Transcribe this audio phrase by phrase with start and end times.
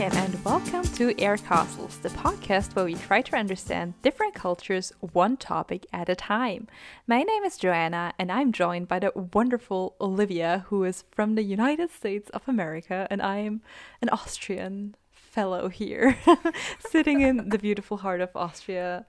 [0.00, 5.36] And welcome to Air Castles, the podcast where we try to understand different cultures one
[5.36, 6.68] topic at a time.
[7.08, 11.42] My name is Joanna and I'm joined by the wonderful Olivia, who is from the
[11.42, 13.60] United States of America, and I am
[14.00, 16.16] an Austrian fellow here,
[16.78, 19.04] sitting in the beautiful heart of Austria,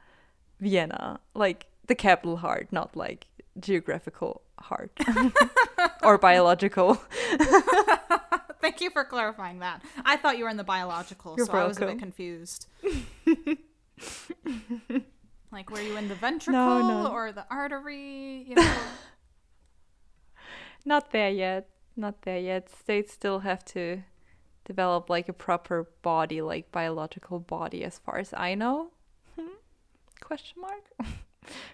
[0.60, 1.20] Vienna.
[1.36, 3.28] Like the capital heart, not like
[3.60, 5.00] geographical heart
[6.04, 7.00] or biological.
[8.62, 9.82] Thank you for clarifying that.
[10.04, 12.68] I thought you were in the biological, You're so I was a bit confused.
[15.52, 17.12] like, were you in the ventricle no.
[17.12, 18.44] or the artery?
[18.48, 18.76] You know?
[20.86, 21.70] Not there yet.
[21.96, 22.70] Not there yet.
[22.70, 24.04] States still have to
[24.66, 28.92] develop like a proper body, like biological body, as far as I know.
[29.40, 29.56] Hmm?
[30.20, 30.84] Question mark.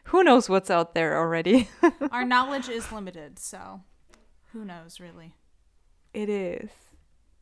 [0.06, 1.68] Who knows what's out there already?
[2.12, 3.82] Our knowledge is limited, so
[4.54, 5.34] who knows, really?
[6.16, 6.70] It is.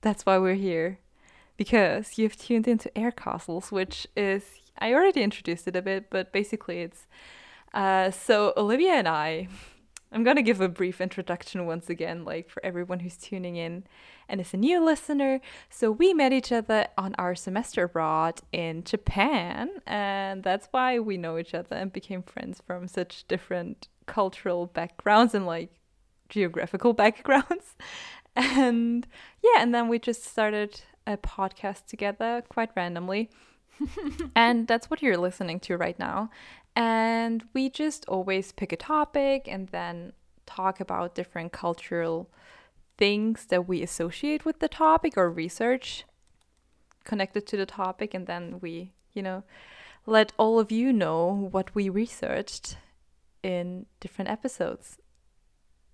[0.02, 1.00] That's why we're here,
[1.56, 4.44] because you've tuned into Air Castles, which is
[4.80, 7.08] I already introduced it a bit, but basically it's
[7.74, 9.48] uh, so Olivia and I.
[10.12, 13.84] I'm gonna give a brief introduction once again, like for everyone who's tuning in
[14.28, 15.40] and is a new listener.
[15.70, 21.18] So we met each other on our semester abroad in Japan, and that's why we
[21.18, 25.80] know each other and became friends from such different cultural backgrounds and like
[26.30, 27.76] geographical backgrounds.
[28.56, 29.06] And
[29.44, 33.30] yeah, and then we just started a podcast together quite randomly.
[34.36, 36.30] and that's what you're listening to right now.
[36.76, 40.14] And we just always pick a topic and then
[40.46, 42.30] talk about different cultural
[42.98, 46.06] things that we associate with the topic or research
[47.04, 48.14] connected to the topic.
[48.14, 49.44] And then we, you know,
[50.06, 52.78] let all of you know what we researched
[53.42, 54.98] in different episodes.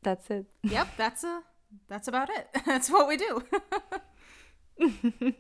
[0.02, 0.46] That's it.
[0.64, 1.44] Yep, that's a
[1.88, 2.48] that's about it.
[2.66, 3.44] That's what we do.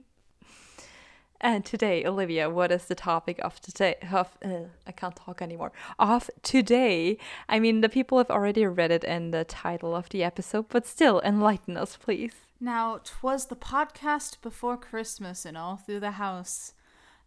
[1.41, 3.95] And today, Olivia, what is the topic of today?
[4.12, 5.72] Of uh, I can't talk anymore.
[5.97, 7.17] Of today,
[7.47, 10.85] I mean, the people have already read it in the title of the episode, but
[10.85, 12.34] still, enlighten us, please.
[12.59, 16.73] now, 'twas the podcast before Christmas and all through the house.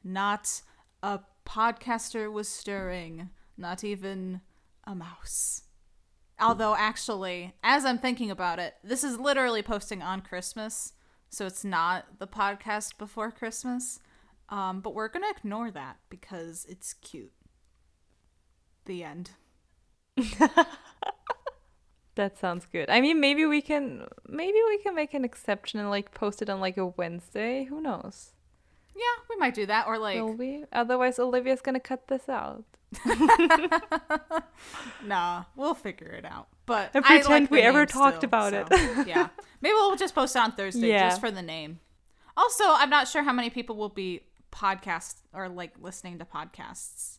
[0.05, 0.61] Not
[1.03, 4.43] a podcaster was stirring, not even
[4.85, 5.63] a mouse.
[6.43, 10.93] Although, actually, as I'm thinking about it, this is literally posting on Christmas,
[11.31, 14.01] so it's not the podcast before Christmas.
[14.49, 17.33] Um, but we're gonna ignore that because it's cute.
[18.85, 19.31] The end.
[22.15, 22.91] That sounds good.
[22.91, 26.51] I mean, maybe we can, maybe we can make an exception and like post it
[26.51, 27.65] on like a Wednesday.
[27.65, 28.33] Who knows?
[28.95, 30.65] Yeah, we might do that, or like, Will we?
[30.73, 32.65] Otherwise, Olivia's gonna cut this out
[35.05, 36.49] nah, we'll figure it out.
[36.67, 39.07] But And I pretend like the we ever talked still, about so, it.
[39.07, 39.29] yeah,
[39.61, 41.09] maybe we'll just post it on Thursday Yeah.
[41.11, 41.81] just for the name.
[42.37, 47.19] Also, I'm not sure how many people will be podcast or like listening to podcasts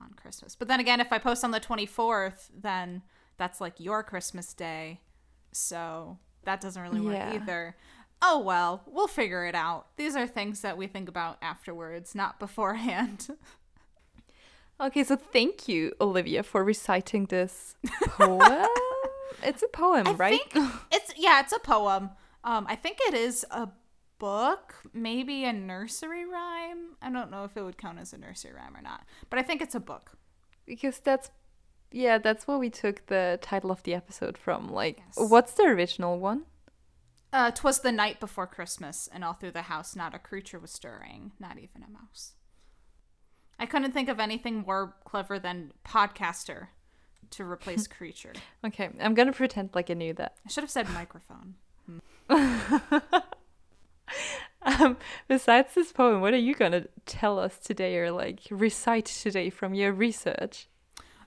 [0.00, 0.54] on Christmas.
[0.54, 3.02] But then again, if I post on the 24th, then
[3.36, 5.00] that's like your Christmas day.
[5.52, 7.34] So that doesn't really work Yeah.
[7.34, 7.76] either.
[8.20, 9.96] Oh well, we'll figure it out.
[9.96, 13.28] These are things that we think about afterwards, not beforehand.
[14.80, 17.74] Okay, so thank you, Olivia, for reciting this
[18.04, 18.66] poem.
[19.42, 20.52] it's a poem, I right?
[20.52, 22.10] think it's yeah, it's a poem.
[22.44, 23.68] Um, I think it is a
[24.18, 26.96] book, maybe a nursery rhyme.
[27.02, 29.42] I don't know if it would count as a nursery rhyme or not, but I
[29.42, 30.12] think it's a book.
[30.66, 31.30] because that's
[31.90, 34.68] yeah, that's what we took the title of the episode from.
[34.68, 35.30] Like, Yes.
[35.30, 36.42] what's the original one?
[37.32, 40.70] Uh, twas the night before Christmas, and all through the house not a creature was
[40.70, 42.34] stirring, not even a mouse.
[43.58, 46.68] I couldn't think of anything more clever than podcaster
[47.30, 48.32] to replace creature.
[48.64, 50.36] Okay, I'm gonna pretend like I knew that.
[50.46, 51.54] I should have said microphone.
[54.62, 54.96] Um,
[55.28, 59.74] besides this poem, what are you gonna tell us today, or like recite today from
[59.74, 60.68] your research?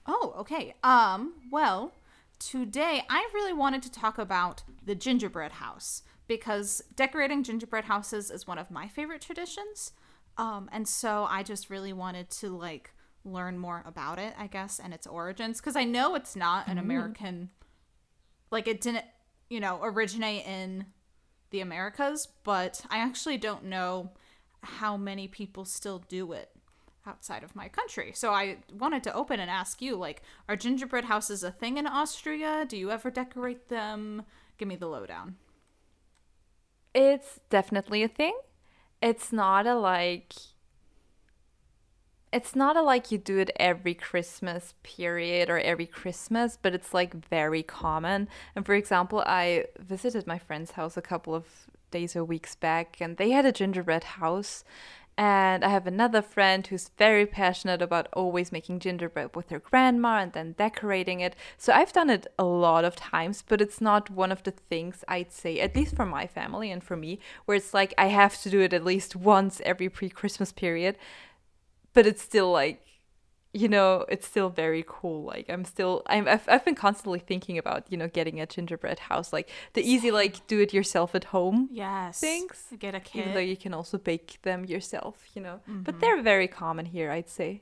[0.05, 0.75] Oh, okay.
[0.83, 1.93] Um, well,
[2.39, 8.47] today I really wanted to talk about the gingerbread house because decorating gingerbread houses is
[8.47, 9.93] one of my favorite traditions.
[10.37, 12.91] Um, and so I just really wanted to like
[13.23, 16.77] learn more about it, I guess, and its origins because I know it's not an
[16.77, 17.49] American
[18.51, 19.05] like it didn't,
[19.49, 20.85] you know, originate in
[21.51, 24.11] the Americas, but I actually don't know
[24.61, 26.49] how many people still do it
[27.07, 28.11] outside of my country.
[28.13, 31.87] So I wanted to open and ask you like are gingerbread houses a thing in
[31.87, 32.65] Austria?
[32.67, 34.23] Do you ever decorate them?
[34.57, 35.37] Give me the lowdown.
[36.93, 38.37] It's definitely a thing.
[39.01, 40.33] It's not a like
[42.31, 46.93] it's not a like you do it every Christmas period or every Christmas, but it's
[46.93, 48.29] like very common.
[48.55, 51.45] And for example, I visited my friend's house a couple of
[51.91, 54.63] days or weeks back, and they had a gingerbread house.
[55.17, 60.19] And I have another friend who's very passionate about always making gingerbread with her grandma
[60.21, 61.35] and then decorating it.
[61.57, 65.03] So I've done it a lot of times, but it's not one of the things
[65.07, 68.41] I'd say, at least for my family and for me, where it's like I have
[68.41, 70.97] to do it at least once every pre Christmas period.
[71.93, 72.85] But it's still like
[73.53, 75.23] you know, it's still very cool.
[75.23, 78.99] Like I'm still, I'm, I've, I've been constantly thinking about, you know, getting a gingerbread
[78.99, 82.19] house, like the easy, like do it yourself at home Yes.
[82.19, 82.65] things.
[82.79, 85.59] Get a kit Even though you can also bake them yourself, you know.
[85.69, 85.81] Mm-hmm.
[85.83, 87.61] But they're very common here, I'd say.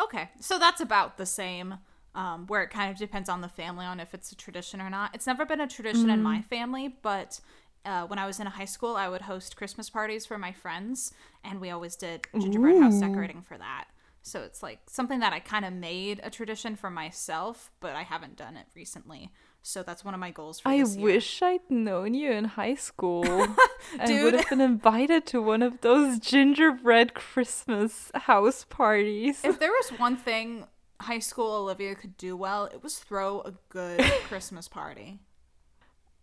[0.00, 1.78] Okay, so that's about the same.
[2.12, 4.90] Um, where it kind of depends on the family on if it's a tradition or
[4.90, 5.14] not.
[5.14, 6.22] It's never been a tradition in Mm-hmm.
[6.22, 7.40] my family, but
[7.84, 11.12] uh, when I was in high school, I would host Christmas parties for my friends,
[11.44, 13.84] and we always did gingerbread house decorating for that.
[14.22, 18.02] So it's like something that I kind of made a tradition for myself, but I
[18.02, 19.32] haven't done it recently.
[19.62, 21.04] So that's one of my goals for I this year.
[21.04, 23.24] wish I'd known you in high school.
[24.00, 29.40] I would have been invited to one of those gingerbread Christmas house parties.
[29.44, 30.66] If there was one thing
[31.00, 35.20] high school Olivia could do well, it was throw a good Christmas party.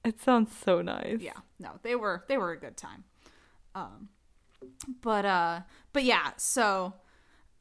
[0.03, 1.17] It sounds so nice.
[1.19, 3.03] yeah no they were they were a good time
[3.75, 4.07] um
[5.01, 5.61] but uh
[5.91, 6.93] but yeah so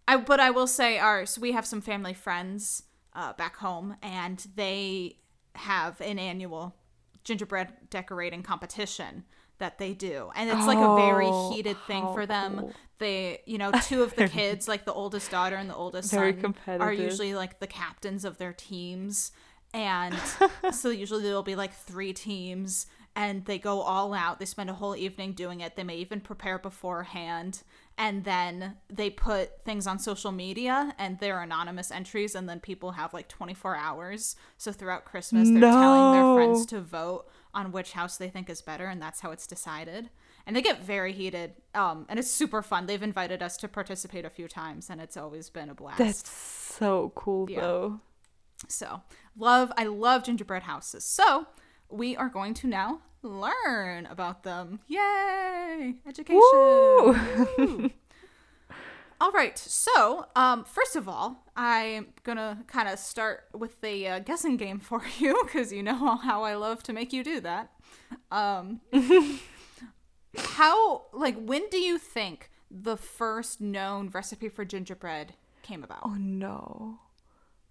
[0.09, 2.83] i but i will say our so we have some family friends
[3.15, 5.19] uh back home and they
[5.55, 6.75] have an annual
[7.25, 9.25] gingerbread decorating competition
[9.59, 10.31] that they do.
[10.37, 12.59] And it's like a very Oh, heated thing for them.
[12.59, 12.73] cool.
[12.99, 16.39] they you know two of the kids like the oldest daughter and the oldest Very
[16.39, 19.33] son are usually like the captains of their teams.
[19.73, 20.15] And
[20.73, 22.87] so usually there'll be like three teams
[23.17, 24.39] and they go all out.
[24.39, 25.75] They spend a whole evening doing it.
[25.75, 27.63] They may even prepare beforehand
[27.99, 32.93] and then they put things on social media and they're anonymous entries and then people
[32.93, 37.93] have like 24 hours so throughout christmas they're telling their friends to vote on which
[37.93, 40.11] house they think is better and that's how it's decided
[40.47, 44.25] and they get very heated um, and it's super fun they've invited us to participate
[44.25, 47.61] a few times and it's always been a blast That's so cool, Yeah.
[47.61, 48.01] though.
[48.69, 49.03] so,
[49.39, 51.05] love, I love gingerbread houses.
[51.05, 51.47] So,
[51.91, 54.81] we are going to now learn about them.
[54.87, 55.97] Yay!
[56.07, 56.41] Education.
[56.41, 57.91] Woo!
[59.21, 59.57] All right.
[59.57, 64.79] So, um, first of all, I'm gonna kind of start with the uh, guessing game
[64.79, 67.71] for you because you know how I love to make you do that.
[68.31, 68.81] Um,
[70.37, 76.01] how, like, when do you think the first known recipe for gingerbread came about?
[76.05, 76.99] Oh no.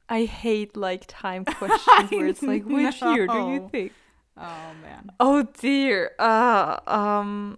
[0.07, 3.91] I hate like time questions where it's like, which year do you think?
[4.37, 5.11] Oh man.
[5.19, 6.11] Oh dear.
[6.19, 7.57] Uh um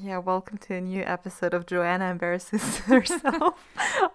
[0.00, 3.62] yeah, welcome to a new episode of Joanna embarrasses herself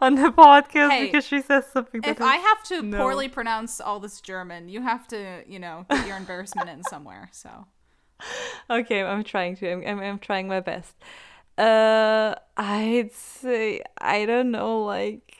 [0.01, 2.97] on the podcast Hey, because she says something If I have to no.
[2.97, 7.29] poorly pronounce all this German, you have to, you know, get your embarrassment in somewhere.
[7.31, 7.67] So
[8.69, 9.71] Okay, I'm trying to.
[9.71, 10.95] I'm, I'm, I'm trying my best.
[11.57, 15.35] Uh, I'd say I don't know, like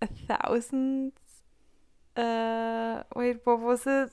[0.00, 1.12] a thousand.
[2.16, 4.10] Uh, wait, what was it?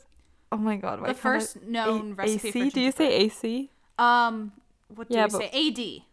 [0.51, 1.01] Oh my god!
[1.01, 2.69] why the can't I- first known A- recipe AC?
[2.69, 3.69] Do you say AC?
[3.97, 4.51] um,
[4.93, 5.49] what do Yeah, but- say?
[5.49, 6.03] AD.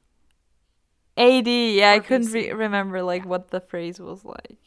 [1.16, 1.48] AD.
[1.76, 4.58] Yeah, I couldn't re- remember like what the phrase was like.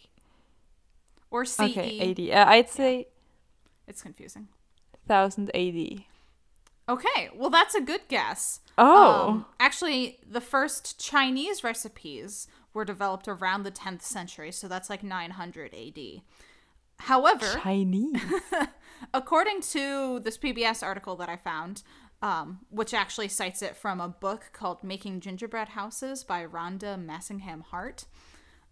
[1.31, 1.61] or CE.
[1.61, 2.29] Okay, AD.
[2.31, 3.07] Uh, I'd say
[3.87, 4.49] It's confusing.
[5.07, 6.05] thousand AD.
[6.87, 8.59] Okay, well that's a good guess.
[8.77, 14.89] Oh, Um, actually, the first Chinese recipes were developed around the 10th century, so that's
[14.89, 16.21] like 900 AD.
[16.99, 18.21] However, Chinese.
[19.13, 21.83] according to this PBS article that I found,
[22.21, 27.63] um, which actually cites it from a book called Making Gingerbread Houses by Rhonda Massingham
[27.63, 28.05] Hart,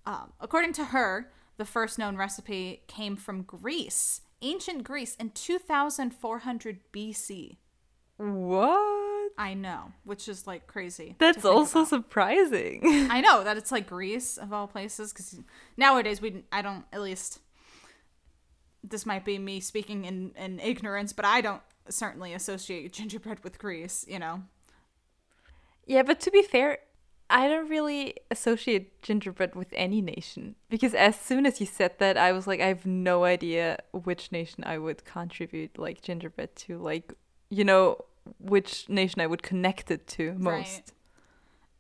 [0.06, 6.80] um, according to her, the first known recipe came from Greece, ancient Greece, in 2400
[6.94, 7.58] BC.
[8.18, 9.32] what?
[9.38, 11.16] I know, which is like crazy.
[11.18, 11.90] That's also about.
[11.90, 12.82] surprising.
[13.10, 15.40] I know that it's like Greece of all places because
[15.78, 17.40] nowadays we I don't at least
[18.84, 23.60] this might be me speaking in in ignorance, but I don't certainly associate gingerbread with
[23.60, 24.06] Greece.
[24.08, 24.44] You know,
[25.86, 26.80] Yeah, but to be fair,
[27.30, 32.18] I don't really associate gingerbread with any nation because as soon as you said that,
[32.18, 36.78] I was like, I have no idea which nation I would contribute like gingerbread to,
[36.78, 37.14] like
[37.50, 37.98] you know
[38.40, 40.48] which nation I would connect it to most.
[40.48, 40.92] Right.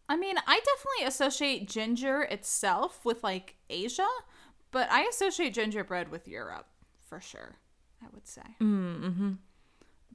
[0.09, 4.07] I mean, I definitely associate ginger itself with like Asia,
[4.71, 6.67] but I associate gingerbread with Europe
[7.11, 7.57] for sure.
[8.01, 8.55] I would say.
[8.61, 9.31] Mm-hmm.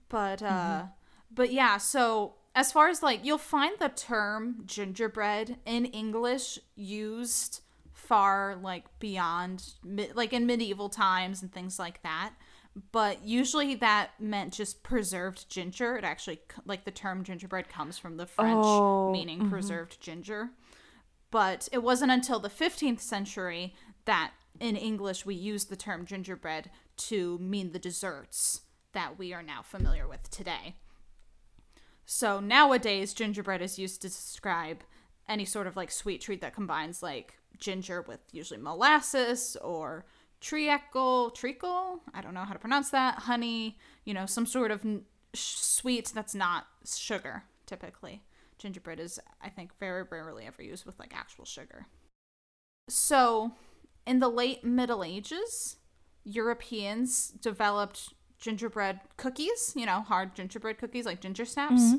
[0.08, 0.84] But uh
[1.30, 7.60] but yeah, so as far as like you'll find the term gingerbread in English used
[7.92, 9.74] far like beyond
[10.14, 12.32] like in medieval times and things like that.
[12.92, 15.96] but usually that meant just preserved ginger.
[15.96, 20.50] It actually, like the term gingerbread comes from the French Oh, meaning preserved ginger.
[21.30, 23.74] But it wasn't until the 15th century
[24.04, 28.62] that in English we used the term gingerbread to mean the desserts
[28.92, 30.76] that we are now familiar with today.
[32.04, 34.82] So nowadays, gingerbread is used to describe
[35.28, 40.06] any sort of like sweet treat that combines like ginger with usually molasses or
[40.40, 44.86] treacle, treacle, I don't know how to pronounce that, honey, you know, some sort of
[45.34, 48.22] sweet that's not sugar typically.
[48.58, 51.86] Gingerbread is, I think, very rarely ever used with like actual sugar.
[52.88, 53.52] So,
[54.06, 55.76] in the late Middle Ages,
[56.26, 61.80] Europeans developed gingerbread cookies, you know, hard gingerbread cookies like ginger snaps.
[61.80, 61.96] Mm-hmm.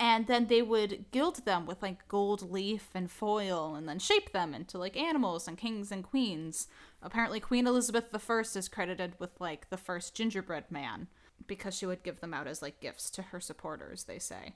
[0.00, 4.32] And then they would gild them with like gold leaf and foil and then shape
[4.32, 6.68] them into like animals and kings and queens.
[7.02, 11.08] Apparently, Queen Elizabeth I is credited with like the first gingerbread man
[11.46, 14.54] because she would give them out as like gifts to her supporters, they say.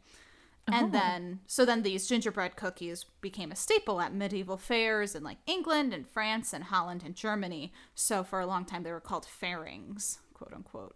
[0.69, 5.39] And then, so then these gingerbread cookies became a staple at medieval fairs in like
[5.47, 7.73] England and France and Holland and Germany.
[7.95, 10.95] So for a long time, they were called fairings, quote unquote,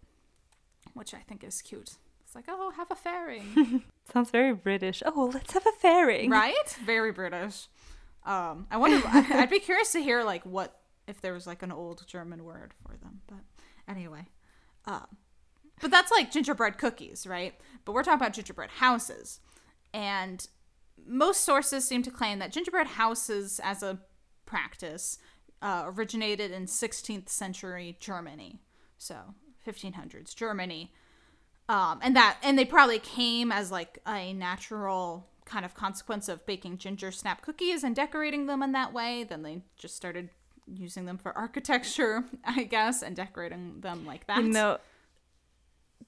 [0.95, 1.95] which I think is cute.
[2.25, 3.83] It's like, oh, have a fairing,
[4.13, 5.03] Sounds very British.
[5.05, 6.31] Oh, let's have a fairing.
[6.31, 6.77] right?
[6.85, 7.67] Very British.
[8.25, 9.01] Um, I wonder.
[9.07, 12.75] I'd be curious to hear like what if there was like an old German word
[12.83, 13.21] for them.
[13.27, 13.39] But
[13.89, 14.27] anyway,
[14.87, 15.07] um,
[15.81, 17.55] but that's like gingerbread cookies, right?
[17.85, 19.41] But we're talking about gingerbread houses.
[19.97, 20.47] And
[21.09, 23.99] most sources seem to claim that gingerbread houses as a
[24.45, 25.19] practice
[25.63, 28.61] uh, originated in 16th century Germany.
[28.99, 29.17] So
[29.67, 30.93] 1500s Germany.
[31.71, 36.45] Um, and that and they probably came as like a natural kind of consequence of
[36.45, 39.25] baking ginger snap cookies and decorating them in that way.
[39.25, 40.29] Then they just started
[40.67, 44.43] using them for architecture, I guess, and decorating them like that.
[44.43, 44.77] You know,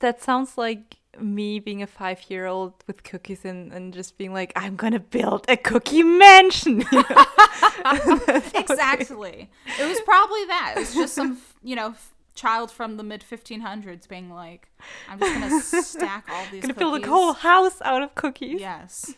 [0.00, 4.32] that sounds like me being a five year old with cookies and, and just being
[4.32, 6.84] like, I'm gonna build a cookie mansion.
[6.92, 8.26] you know?
[8.54, 9.50] exactly.
[9.80, 10.74] It was probably that.
[10.76, 11.94] It was just some, you know,
[12.38, 14.68] child from the mid 1500s being like,
[15.08, 16.62] I'm just gonna stack all these.
[16.62, 16.62] Cookies.
[16.62, 16.78] Gonna cookies.
[16.78, 18.60] build a whole house out of cookies.
[18.60, 19.14] Yes,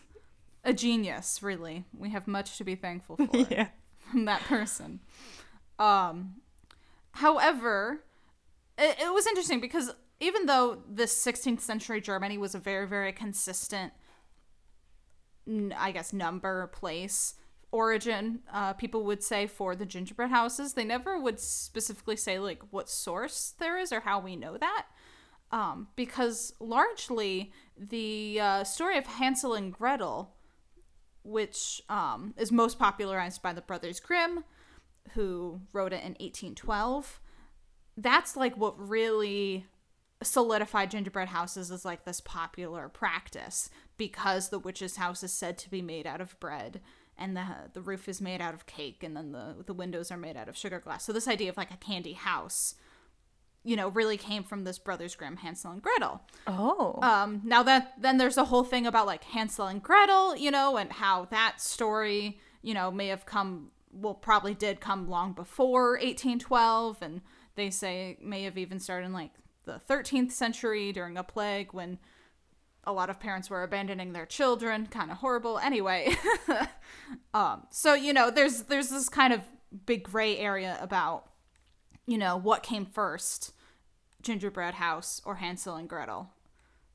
[0.63, 1.41] a genius.
[1.41, 3.67] Really, we have much to be thankful for yeah.
[4.09, 4.99] from that person.
[5.77, 6.35] Um,
[7.11, 8.03] however,
[8.77, 9.91] it, it was interesting because
[10.21, 13.91] even though this 16th century Germany was a very, very consistent,
[15.75, 17.33] I guess, number, place,
[17.71, 22.61] origin, uh, people would say for the gingerbread houses, they never would specifically say like
[22.69, 24.85] what source there is or how we know that.
[25.51, 30.35] Um, because largely the uh, story of Hansel and Gretel,
[31.23, 34.43] which um, is most popularized by the Brothers Grimm,
[35.13, 37.19] who wrote it in 1812,
[37.97, 39.65] that's like what really
[40.23, 45.69] solidified gingerbread houses as like this popular practice because the witch's house is said to
[45.69, 46.81] be made out of bread
[47.17, 50.17] and the the roof is made out of cake and then the the windows are
[50.17, 51.03] made out of sugar glass.
[51.03, 52.75] So this idea of like a candy house
[53.63, 56.21] you know really came from this brothers Grimm Hansel and Gretel.
[56.47, 56.99] Oh.
[57.01, 60.77] Um, now that then there's a whole thing about like Hansel and Gretel, you know,
[60.77, 65.91] and how that story, you know, may have come, well, probably did come long before
[65.91, 67.21] 1812, and
[67.55, 69.31] they say may have even started in like
[69.65, 71.99] the 13th century during a plague when
[72.83, 74.87] a lot of parents were abandoning their children.
[74.87, 75.59] Kind of horrible.
[75.59, 76.15] Anyway,
[77.33, 79.41] um, so you know, there's there's this kind of
[79.85, 81.29] big gray area about,
[82.07, 83.53] you know, what came first,
[84.21, 86.31] gingerbread house or Hansel and Gretel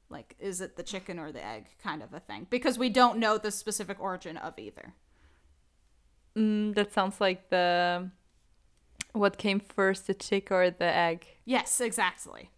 [0.09, 3.19] like is it the chicken or the egg kind of a thing because we don't
[3.19, 4.95] know the specific origin of either
[6.37, 8.11] Mm, that sounds like the
[9.13, 11.27] what came first, the chick or the egg?
[11.47, 12.51] yes exactly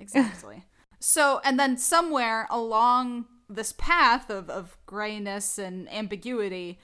[0.00, 0.64] exactly.
[0.98, 6.78] So and then somewhere along this path of, of grayness and ambiguity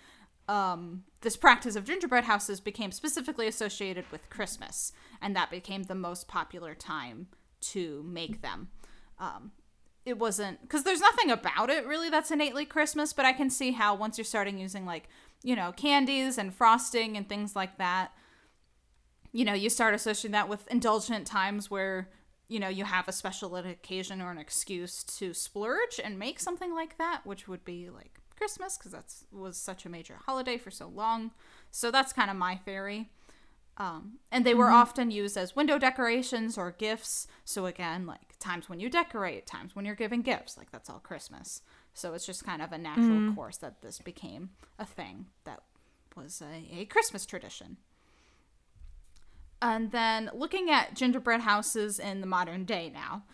[0.49, 5.95] um, this practice of gingerbread houses became specifically associated with christmas and that became the
[5.95, 7.27] most popular time
[7.61, 8.69] to make them.
[9.19, 9.53] Um,
[10.05, 13.73] it wasn't because there's nothing about it really that's innately Christmas, but I can see
[13.73, 15.09] how once you're starting using like,
[15.43, 18.13] you know, candies and frosting and things like that,
[19.33, 22.09] you know, you start associating that with indulgent times where,
[22.49, 26.75] you know, you have a special occasion or an excuse to splurge and make something
[26.75, 30.71] like that, which would be like Christmas because that's was such a major holiday for
[30.71, 31.33] so long.
[31.71, 33.11] So that's kind of my theory.
[33.79, 37.27] Um, and they were often used as window decorations or gifts.
[37.45, 40.99] So again, like times when you decorate, times when you're giving gifts, like that's all
[41.01, 41.61] Christmas.
[41.93, 45.63] So it's just kind of a natural course that this became a thing that
[46.15, 47.77] was a, a Christmas tradition.
[49.63, 53.25] And then looking at gingerbread houses in the modern day now.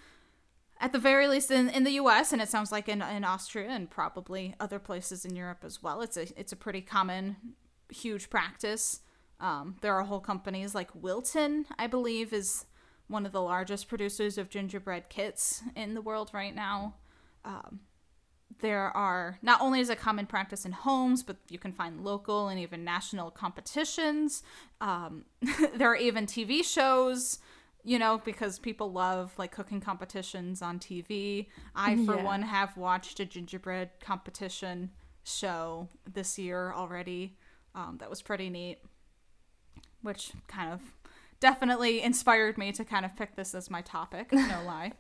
[0.81, 3.71] At the very least in, in the US, and it sounds like in, in Austria
[3.71, 7.37] and probably other places in Europe as well, it's a, it's a pretty common,
[7.89, 9.01] huge practice.
[9.39, 12.65] Um, there are whole companies like Wilton, I believe, is
[13.07, 16.95] one of the largest producers of gingerbread kits in the world right now.
[17.45, 17.81] Um,
[18.63, 22.49] there are not only is a common practice in homes, but you can find local
[22.49, 24.43] and even national competitions.
[24.81, 25.27] Um,
[25.77, 27.39] there are even TV shows,
[27.85, 31.49] you know, because people love like cooking competitions on TV.
[31.77, 32.25] I, for Yeah.
[32.25, 34.91] one, have watched a gingerbread competition
[35.25, 37.37] show this year already.
[37.75, 38.79] Um, that was pretty neat,
[40.03, 40.81] which kind of
[41.41, 44.93] definitely inspired me to kind of pick this as my topic, no lie.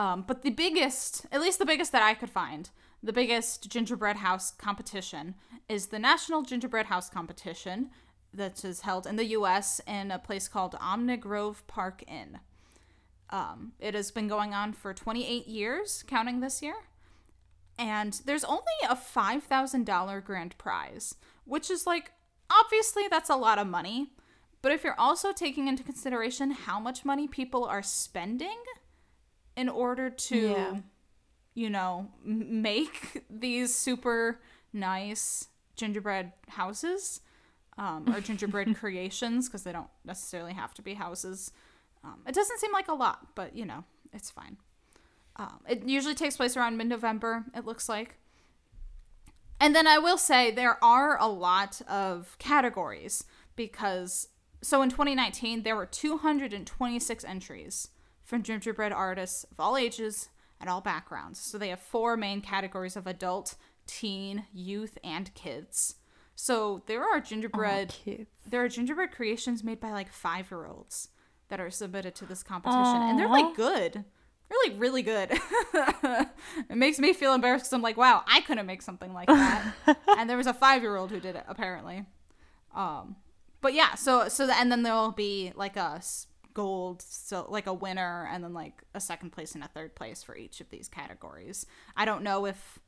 [0.00, 2.70] Um, but the biggest, at least the biggest that I could find,
[3.02, 5.34] the biggest gingerbread house competition
[5.68, 7.90] is the National Gingerbread House Competition
[8.32, 9.78] that is held in the U.S.
[9.86, 12.38] in a place called Omni Grove Park Inn.
[13.28, 16.76] Um, it has been going on for 28 years, counting this year.
[17.78, 21.14] And there's only a $5,000 grand prize,
[21.44, 22.12] which is like,
[22.48, 24.12] obviously, that's a lot of money.
[24.62, 28.62] But if you're also taking into consideration how much money people are spending
[29.60, 30.76] in order to, Yeah.
[31.54, 34.40] you know, make these super
[34.72, 37.20] nice gingerbread houses
[37.78, 41.52] um, or gingerbread creations, because they don't necessarily have to be houses.
[42.04, 44.56] Um, it doesn't seem like a lot, but you know, it's fine.
[45.36, 48.16] Um, it usually takes place around mid November, it looks like.
[49.62, 53.24] And then I will say there are a lot of categories
[53.56, 54.28] because,
[54.62, 57.88] so in 2019, there were 226 entries
[58.30, 61.40] from gingerbread artists of all ages and all backgrounds.
[61.40, 63.56] So they have four main categories of adult,
[63.86, 65.96] teen, youth, and kids.
[66.36, 68.30] So there are gingerbread kids.
[68.46, 71.08] there are gingerbread creations made by like five year olds
[71.48, 75.28] that are submitted to this competition and they're like good they're like really good
[75.74, 79.74] it makes me feel embarrassed because i'm like wow i couldn't make something like that
[80.16, 82.04] and there was a five year old who did it apparently
[82.74, 83.16] um
[83.60, 86.00] but yeah so so the, and then there'll be like a
[86.54, 90.22] gold so like a winner and then like a second place and a third place
[90.22, 92.80] for each of these categories i don't know if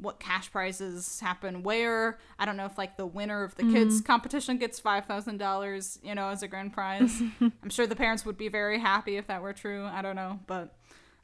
[0.00, 2.18] what cash prizes happen where.
[2.38, 5.98] I don't know if like the winner of the kids competition gets five thousand dollars,
[6.02, 7.22] you know, as a grand prize.
[7.40, 9.84] I'm sure the parents would be very happy if that were true.
[9.84, 10.74] I don't know, but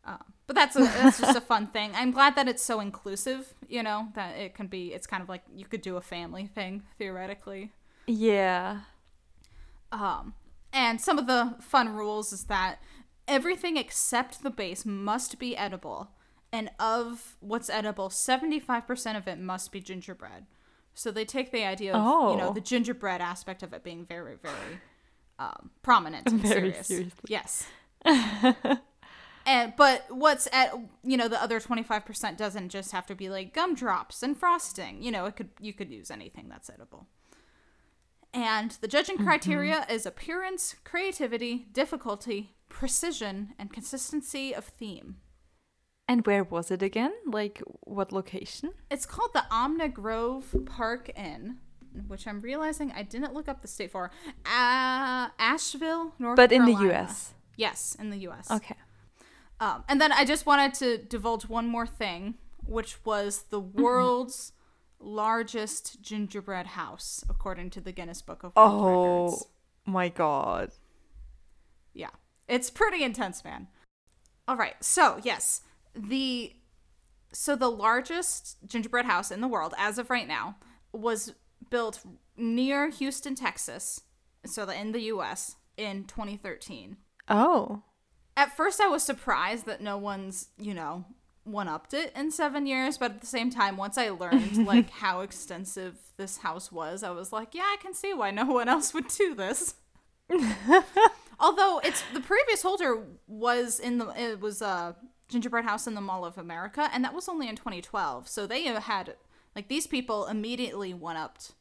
[0.05, 1.91] uh, but that's a, that's just a fun thing.
[1.95, 3.55] I'm glad that it's so inclusive.
[3.69, 4.93] You know that it can be.
[4.93, 7.73] It's kind of like you could do a family thing theoretically.
[8.07, 8.81] Yeah.
[9.93, 10.35] Um,
[10.73, 12.79] and some of the fun rules is that
[13.29, 16.11] everything except the base must be edible.
[16.53, 20.47] And of what's edible, 75% of it must be gingerbread.
[20.95, 22.53] So they take the idea of, you know, Oh.
[22.55, 24.81] the gingerbread aspect of it being very, very
[25.39, 26.87] um, prominent and Very serious.
[26.87, 27.21] seriously.
[27.29, 27.67] Yes.
[29.47, 30.73] and but what's at
[31.05, 35.03] you know the other 25% doesn't just have to be like gumdrops and frosting.
[35.03, 37.07] You know, it could you could use anything that's edible.
[38.37, 45.17] And the judging criteria is appearance, creativity, difficulty, precision, and consistency of theme.
[46.07, 47.13] And where was it again?
[47.27, 48.73] Like what location?
[48.91, 51.57] It's called the Omni Grove Park Inn,
[52.07, 54.11] which I'm realizing I didn't look up the state for.
[54.45, 57.33] Uh, Asheville, North But in the US.
[57.57, 58.51] Yes, in the U.S.
[58.51, 58.77] Okay.
[59.61, 62.35] Um, and then I just wanted to divulge one more thing,
[62.67, 63.83] which was the Mm-hmm.
[63.83, 64.53] world's
[65.07, 69.47] largest gingerbread house, according to the Guinness Book of World Oh Records.
[69.87, 70.71] my god.
[71.95, 72.11] Yeah,
[72.49, 73.69] it's pretty intense, man.
[74.49, 75.63] All right, so yes,
[75.95, 76.53] the
[77.33, 80.57] so the largest gingerbread house in the world as of right now
[80.93, 81.35] was
[81.71, 82.01] built
[82.37, 84.03] near Houston, Texas,
[84.45, 85.57] so the, in the U.S.
[85.77, 86.97] in 2013.
[87.29, 87.83] Oh.
[88.37, 91.05] At first, I was surprised that no one's you know
[91.47, 94.91] one upped it in seven years, but at the same time, once I learned like
[94.91, 98.69] how extensive this house was, I was like, yeah, I can see why no one
[98.69, 99.75] else would do this.
[101.39, 104.97] Although it's the previous holder was in the it was a
[105.29, 108.29] gingerbread house in the Mall of America, and that was only in 2012.
[108.29, 109.15] So they had
[109.55, 111.53] like these people immediately one upped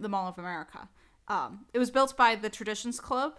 [0.00, 0.88] the Mall of America.
[1.28, 3.38] Um, it was built by the Traditions Club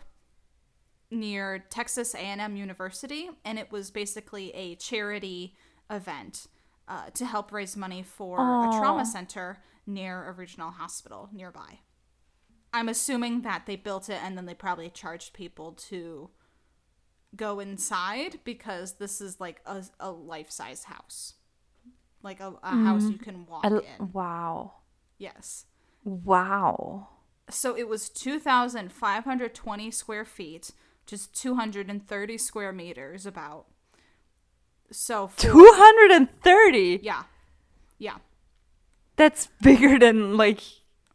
[1.13, 5.55] near Texas A&M University, and it was basically a charity
[5.89, 6.47] event
[6.87, 11.79] uh, to help raise money for a trauma center near a regional hospital nearby.
[12.73, 16.31] I'm assuming that they built it and then they probably charged people to
[17.35, 21.35] go inside because this is like a, a life size house.
[22.23, 24.11] Like a, a house you can walk l- in.
[24.11, 24.73] wow.
[25.17, 25.65] Yes.
[26.03, 27.09] Wow.
[27.49, 30.71] So it was 2,520 square feet,
[31.05, 33.65] just 230 square meters about.
[34.91, 36.99] So 230.
[37.03, 37.23] yeah.
[37.97, 38.17] Yeah.
[39.15, 40.59] That's bigger than like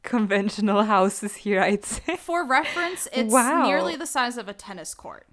[0.03, 2.17] conventional houses here, I'd say.
[2.17, 3.67] For reference, it's Wow.
[3.67, 5.27] nearly the size of a tennis court.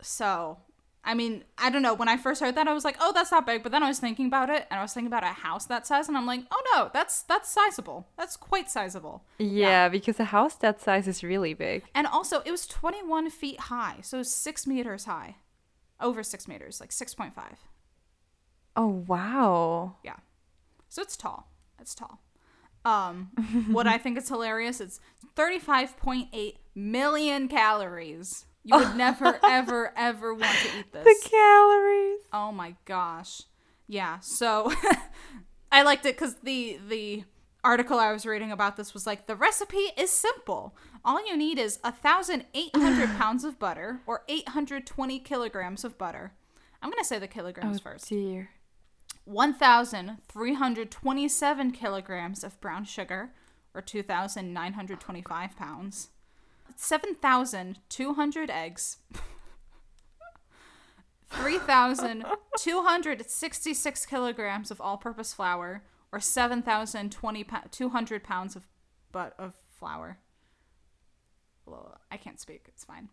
[0.00, 0.58] So,
[1.04, 1.94] I mean, I don't know.
[1.94, 3.88] When I first heard that, I was like, "Oh, that's not big." But then I
[3.88, 6.26] was thinking about it, and I was thinking about a house that size, and I'm
[6.26, 8.06] like, "Oh no, that's that's sizable.
[8.16, 11.82] That's quite sizable." Yeah, because a house that size is really big.
[11.92, 15.36] And also, it was 21 feet high, so six meters high,
[16.00, 17.32] over six meters, like 6.5.
[18.76, 19.96] Oh wow.
[20.04, 20.16] Yeah,
[20.88, 21.50] so it's tall.
[21.80, 22.20] It's tall.
[22.84, 23.30] Um,
[23.70, 25.00] what I think is hilarious, it's
[25.36, 28.46] 35.8 million calories.
[28.64, 31.04] You would never, ever, ever want to eat this.
[31.04, 32.20] The calories.
[32.32, 33.42] Oh my gosh.
[33.88, 34.20] Yeah.
[34.20, 34.72] So
[35.72, 37.24] I liked it because the the
[37.64, 40.76] article I was reading about this was like the recipe is simple.
[41.04, 45.18] All you need is a thousand eight hundred pounds of butter or eight hundred twenty
[45.18, 46.32] kilograms of butter.
[46.80, 48.08] I'm gonna say the kilograms Oh first.
[48.08, 48.50] dear.
[49.24, 53.30] 1,327 kilograms of brown sugar,
[53.74, 56.08] or 2,925 pounds.
[56.76, 58.98] 7,200 eggs.
[61.30, 65.82] 3,266 kilograms of all-purpose flour,
[66.12, 68.68] or 7,200 pounds of
[69.10, 70.18] but of flour.
[72.10, 72.66] I can't speak.
[72.68, 73.08] It's fine.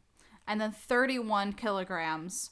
[0.48, 2.50] And then 31 kilograms,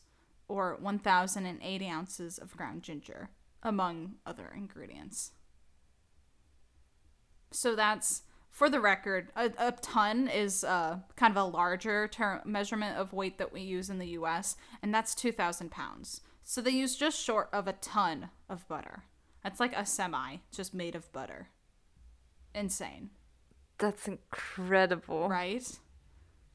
[0.47, 3.29] or 1,080 ounces of ground ginger,
[3.61, 5.33] among other ingredients.
[7.51, 8.23] So that's,
[8.57, 12.09] for the record, a, a ton is uh, kind of a larger
[12.43, 16.21] measurement of weight that we use in the US, and that's 2,000 pounds.
[16.43, 19.03] So they use just short of a ton of butter.
[19.43, 21.49] That's like a semi, just made of butter.
[22.55, 23.11] Insane,
[23.77, 25.29] That's incredible.
[25.29, 25.77] right?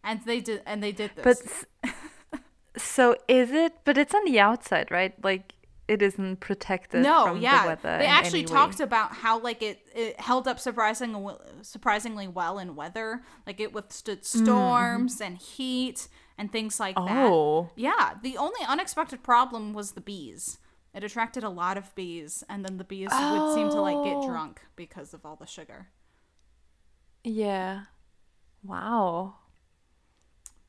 [0.02, 1.64] And they did, and they did this.
[1.82, 2.40] But
[2.82, 3.74] so is it?
[3.84, 5.14] But it's on the outside, right?
[5.22, 5.52] Like
[5.88, 7.98] it isn't protected no, from yeah, the weather.
[7.98, 8.54] they actually any way.
[8.54, 13.22] talked about how like it, it held up surprisingly surprisingly well in weather.
[13.46, 17.02] Like it withstood storms and heat and things like that.
[17.04, 17.32] Mm-hmm.
[17.32, 20.58] Oh, Yeah, the only unexpected problem was the bees.
[20.94, 24.16] It attracted a lot of bees, and then the bees would seem to like get
[24.16, 24.26] Oh.
[24.28, 25.88] drunk because of all the sugar.
[27.24, 27.82] yeah.
[28.64, 29.34] Wow.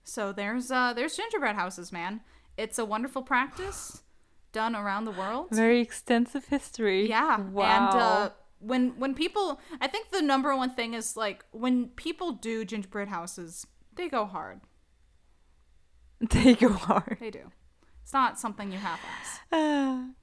[0.03, 2.21] So there's uh there's gingerbread houses, man.
[2.57, 4.02] It's a wonderful practice
[4.53, 5.47] done around the world.
[5.51, 7.09] Very extensive history.
[7.09, 7.41] Yeah.
[7.41, 7.63] Wow.
[7.63, 12.31] And uh when when people I think the number one thing is like when people
[12.31, 14.61] do gingerbread houses, they go hard.
[16.21, 17.17] they go hard.
[17.19, 17.51] They do.
[18.01, 19.39] It's not something you ass.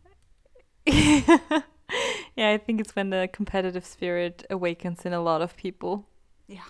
[2.36, 6.06] yeah, I think it's when the competitive spirit awakens in a lot of people.
[6.46, 6.64] Yeah.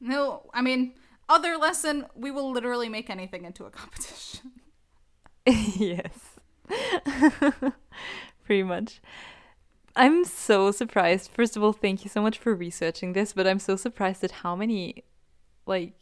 [0.00, 0.94] No, I mean,
[1.28, 4.52] other lesson, we will literally make anything into a competition.
[5.46, 6.35] yes.
[8.44, 9.00] Pretty much.
[9.94, 11.30] I'm so surprised.
[11.32, 14.30] First of all, thank you so much for researching this, but I'm so surprised at
[14.42, 15.04] how many
[15.66, 15.94] like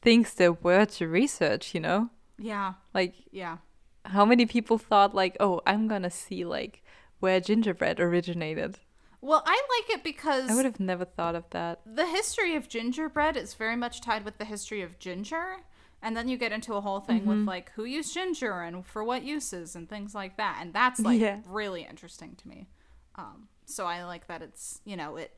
[0.00, 2.10] things there were to research, you know?
[2.38, 2.74] Yeah.
[2.94, 3.58] Like Yeah.
[4.04, 6.82] how many people thought like, "Oh, I'm going to see like
[7.20, 8.78] where gingerbread originated."
[9.20, 11.80] Well, I like it because I would have never thought of that.
[11.84, 15.64] the history of gingerbread is very much tied with the history of ginger.
[16.00, 19.02] And then you get into a whole thing with like who used ginger and for
[19.02, 20.58] what uses and things like that.
[20.60, 21.40] And that's like Yeah.
[21.46, 22.68] really interesting to me.
[23.16, 25.36] Um, so I like that it's, you know, it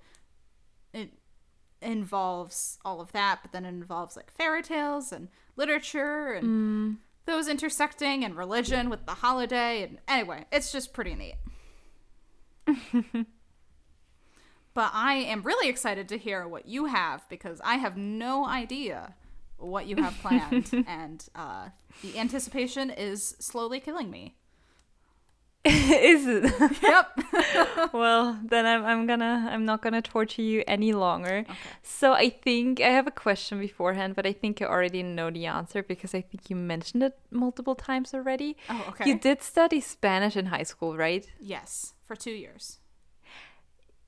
[0.93, 1.13] it
[1.81, 7.49] involves all of that, but then it involves like fairy tales and literature and those
[7.49, 9.85] intersecting and religion with the holiday.
[9.85, 11.37] And anyway, it's just pretty neat.
[14.75, 19.15] but I am really excited to hear what you have because I have no idea
[19.61, 21.69] what you have planned, and uh,
[22.03, 24.37] the anticipation is slowly killing me.
[25.65, 26.55] Is it?
[26.83, 27.93] Yep.
[27.93, 31.45] well, then I'm I'm gonna I'm not gonna torture you any longer.
[31.45, 31.71] Okay.
[31.83, 35.45] So I think I have a question beforehand, but I think I already know the
[35.45, 38.57] answer because I think you mentioned it multiple times already.
[38.71, 39.11] Oh, okay.
[39.11, 41.29] You did study Spanish in high school, right?
[41.39, 42.79] yes, for two years.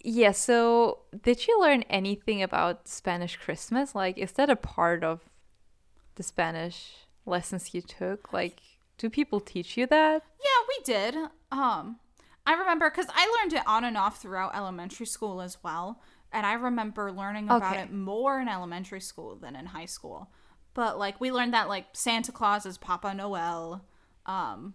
[0.05, 3.95] Yeah, so did you learn anything about Spanish Christmas?
[3.95, 5.21] Like is that a part of
[6.17, 6.93] the Spanish
[7.27, 8.33] lessons you took?
[8.33, 8.61] Like
[8.99, 10.23] do people teach you that?
[10.39, 11.15] Yeah, we did.
[11.51, 11.97] Um,
[12.47, 16.01] I remember because I learned it on and off throughout elementary school as well,
[16.33, 17.83] and I remember learning about Okay.
[17.83, 20.31] it more in elementary school than in high school.
[20.75, 23.85] But like we learned that like Santa Claus is Papa Noel,
[24.27, 24.75] um,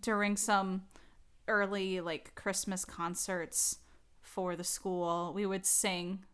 [0.00, 0.82] during some
[1.48, 3.78] early like Christmas concerts
[4.22, 5.32] for the school.
[5.34, 6.24] We would sing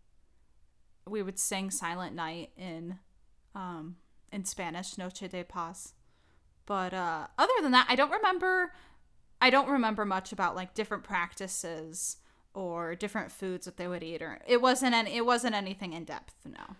[1.08, 2.98] we would sing Silent Night in
[3.54, 3.96] um
[4.36, 5.94] in Spanish, Noche de Paz.
[6.66, 8.72] But uh other than that, I don't remember
[9.40, 12.18] I don't remember much about like different practices
[12.54, 16.04] or different foods that they would eat or it wasn't any it wasn't anything in
[16.04, 16.76] depth, no.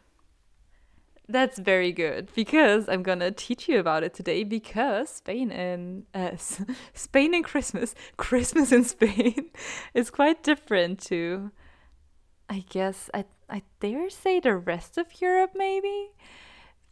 [1.29, 6.37] That's very good because I'm gonna teach you about it today because Spain and uh,
[6.95, 9.51] Spain and Christmas, Christmas in Spain
[9.95, 11.51] is quite different to,
[12.49, 16.11] I guess I I dare say the rest of Europe maybe,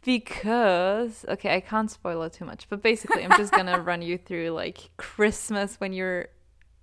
[0.05, 4.17] because okay I can't spoil it too much but basically I'm just gonna run you
[4.27, 6.27] through like Christmas when you're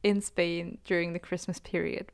[0.02, 2.06] in Spain during the Christmas period.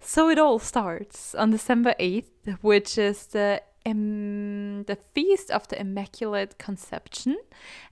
[0.00, 5.80] So it all starts on December 8th, which is the um, the feast of the
[5.80, 7.36] Immaculate Conception,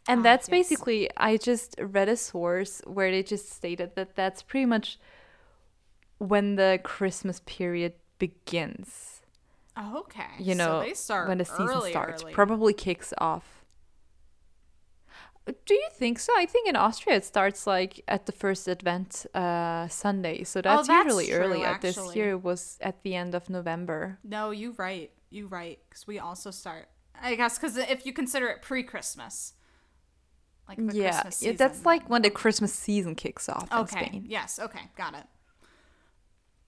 [0.07, 0.51] and Ah, that's yes.
[0.59, 4.99] basically I just read a source where they just stated that that's pretty much
[6.19, 9.16] when the Christmas period begins.
[9.77, 10.25] Oh, okay.
[10.39, 12.33] You So know, they start when the season early, starts, early.
[12.33, 13.65] probably kicks off.
[15.65, 16.33] Do you think so?
[16.37, 20.89] I think in Austria it starts like at the first Advent uh, Sunday, so that's,
[20.89, 21.77] Oh, that's usually true.
[21.81, 22.17] This actually.
[22.17, 24.19] year was at the end of November.
[24.25, 25.13] No, you right.
[25.31, 25.79] You right.
[25.89, 26.89] Because we also start.
[27.23, 29.55] I guess because if you consider it pre-Christmas,
[30.69, 33.79] like the yeah, Christmas yeah, season, that's like when the Christmas season kicks off in
[33.79, 34.07] Okay.
[34.07, 34.25] Spain.
[34.27, 34.59] Yes.
[34.59, 34.91] Okay.
[34.97, 35.25] Got it.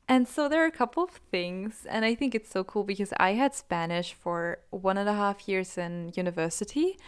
[0.08, 3.12] And so there are a couple of things, and I think it's so cool because
[3.18, 6.98] I had Spanish for one and a half years in university,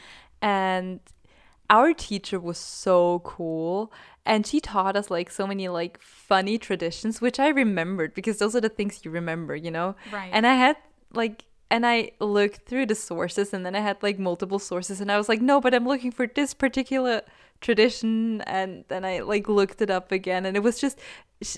[0.42, 1.00] and
[1.70, 3.90] our teacher was so cool,
[4.26, 8.54] and she taught us like so many like funny traditions, which I remembered because those
[8.54, 9.96] are the things you remember, you know.
[10.12, 10.30] Right.
[10.32, 10.76] And I had
[11.14, 11.44] like.
[11.72, 15.16] And I looked through the sources, and then I had like multiple sources, and I
[15.16, 17.22] was like, no, but I'm looking for this particular
[17.60, 20.98] tradition, and then I like looked it up again, and it was just,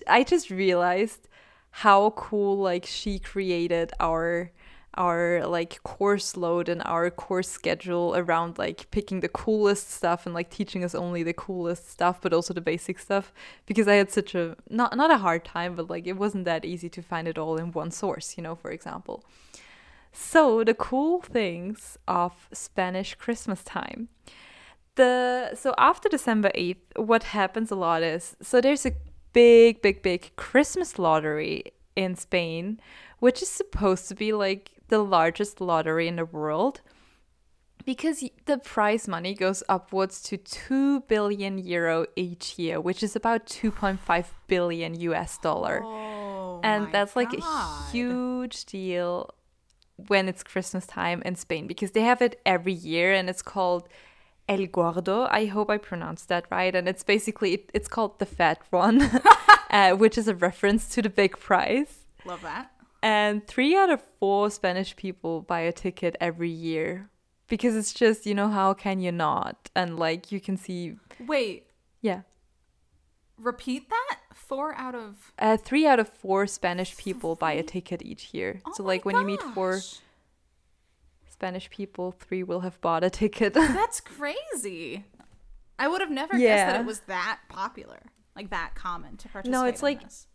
[0.07, 1.31] I just realized
[1.73, 4.51] how cool like she created our
[4.95, 10.35] our like course load and our course schedule around like picking the coolest stuff and
[10.35, 13.33] like teaching us only the coolest stuff but also the basic stuff.
[13.65, 16.67] Because I had such a not not a hard time but like it wasn't that
[16.67, 19.25] easy to find it all in one source you know for example.
[20.13, 24.09] So the cool things of Spanish Christmas time.
[24.97, 28.93] The so after December 8th what happens a lot is so there's a
[29.33, 31.65] big big big Christmas lottery
[31.97, 32.81] in Spain
[33.19, 36.81] which is supposed to be like the largest lottery in the world
[37.85, 43.47] because the prize money goes upwards to 2 billion euro each year which is about
[43.47, 47.41] 2.5 billion US dollar Oh, and that's like God.
[47.43, 49.31] a huge deal
[50.09, 53.89] when it's Christmas time in Spain because they have it every year and it's called
[54.49, 55.27] El Gordo.
[55.31, 56.75] I hope I pronounced that right.
[56.75, 59.03] And it's basically it, it's called the fat one,
[59.71, 62.07] uh, which is a reference to the big prize.
[62.25, 62.71] Love that.
[63.03, 67.11] And three out of four Spanish people buy a ticket every year
[67.49, 69.71] because it's just you know how can you not?
[69.75, 71.67] And like you can see, Wait.
[72.01, 72.23] yeah.
[73.39, 74.19] Repeat that.
[74.35, 75.33] Four out of.
[75.39, 78.61] Uh, three out of four Spanish people buy a ticket each year.
[78.65, 79.99] Oh so like when you meet four gosh.
[81.43, 83.53] Spanish people, three will have bought a ticket.
[83.55, 85.05] That's crazy.
[85.77, 87.99] I would have never guessed that it was that popular,
[88.37, 89.61] like that common to participate.
[89.61, 90.29] No, it's like- this.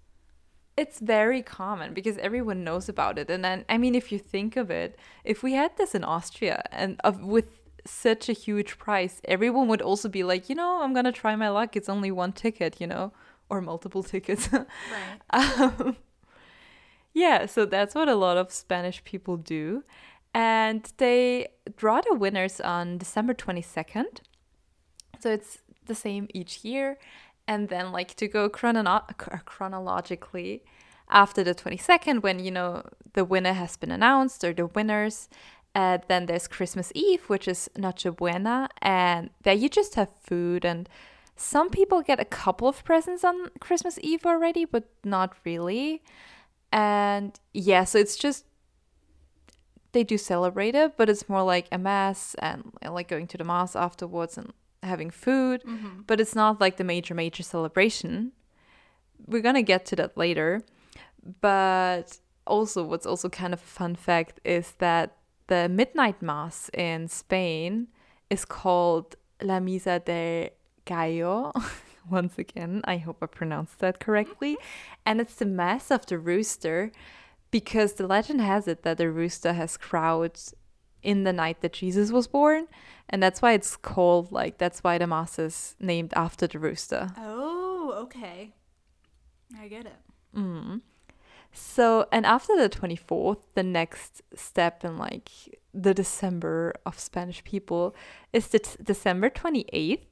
[0.75, 3.29] it's very common because everyone knows about it.
[3.29, 6.61] And then, I mean, if you think of it, if we had this in Austria
[6.73, 10.93] and of with such a huge price, everyone would also be like, you know, I'm
[10.93, 11.77] gonna try my luck.
[11.77, 13.13] It's only one ticket, you know,
[13.49, 14.49] or multiple tickets.
[14.51, 14.67] right.
[15.31, 15.95] um,
[17.13, 19.85] yeah, so that's what a lot of Spanish people do.
[20.37, 21.47] And they
[21.77, 24.21] draw the winners on December 22nd.
[25.19, 26.99] So it's the same each year.
[27.47, 29.01] And then, like, to go chrono-
[29.45, 30.63] chronologically,
[31.09, 35.27] after the 22nd, when, you know, the winner has been announced or the winners,
[35.73, 38.69] uh, then there's Christmas Eve, which is Noche Buena.
[38.79, 40.87] And there you just have food and
[41.35, 46.03] some people get a couple of presents on Christmas Eve already, but not really.
[46.71, 48.45] And yeah, so it's just
[49.91, 53.43] they do celebrate it, but it's more like a mass and like going to the
[53.43, 55.63] mass afterwards and having food.
[55.63, 56.01] Mm-hmm.
[56.07, 58.31] But it's not like the major, major celebration.
[59.25, 60.61] We're gonna get to that later.
[61.41, 67.07] But also, what's also kind of a fun fact is that the midnight mass in
[67.07, 67.87] Spain
[68.29, 70.51] is called La Misa de
[70.85, 71.53] Gallo.
[72.09, 74.53] Once again, I hope I pronounced that correctly.
[74.53, 75.01] Mm-hmm.
[75.05, 76.91] And it's the mass of the rooster
[77.59, 80.37] because the legend has it that the rooster has crowed
[81.01, 82.67] in the night that Jesus was born.
[83.09, 87.09] And that's why it's called like, that's why the mass is named after the rooster.
[87.17, 88.53] Oh, okay.
[89.59, 89.99] I get it.
[90.35, 90.77] Mm-hmm.
[91.51, 95.31] So, and after the 24th, the next step in like
[95.73, 97.95] the December of Spanish people
[98.33, 100.05] is the t- December 28th,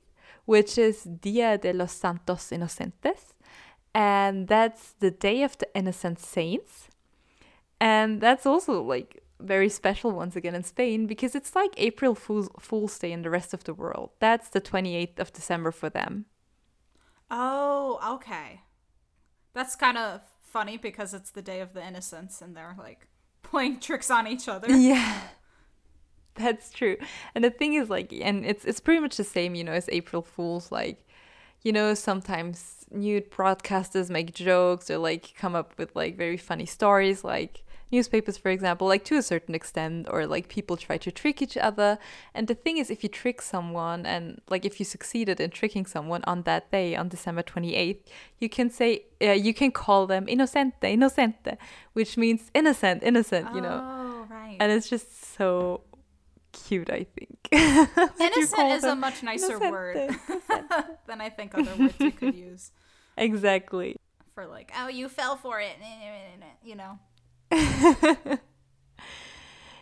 [0.46, 3.36] which is Dia de los Santos Inocentes.
[3.94, 6.90] And that's the Day of the Innocent Saints.
[7.86, 12.50] And that's also like very special once again in Spain because it's like April Fool's,
[12.60, 14.10] Fool's Day in the rest of the world.
[14.20, 16.26] That's the 28th of December for them.
[17.30, 18.62] Oh, okay.
[19.54, 23.08] That's kind of funny because it's the day of the innocents and they're like
[23.44, 24.68] playing tricks on each other.
[24.76, 25.22] Yeah.
[26.34, 26.98] That's true.
[27.34, 29.88] And the thing is like and it's it's pretty much the same, you know, as
[29.90, 31.06] April Fools like
[31.64, 36.66] you know, sometimes new broadcasters make jokes or like come up with like very funny
[36.66, 41.12] stories like newspapers for example like to a certain extent or like people try to
[41.12, 41.98] trick each other
[42.34, 45.86] and the thing is if you trick someone and like if you succeeded in tricking
[45.86, 48.00] someone on that day on december 28th
[48.40, 51.58] you can say uh, you can call them inocente inocente
[51.94, 54.58] which means innocent innocent you know Oh, right.
[54.60, 55.82] and it's just so
[56.52, 57.38] cute i think
[58.20, 60.86] Innocent is a much nicer word Inocente.
[61.08, 62.72] than I think other words you could use
[63.18, 63.96] exactly
[64.34, 65.76] for like, oh, you fell for it,
[66.64, 67.00] you know.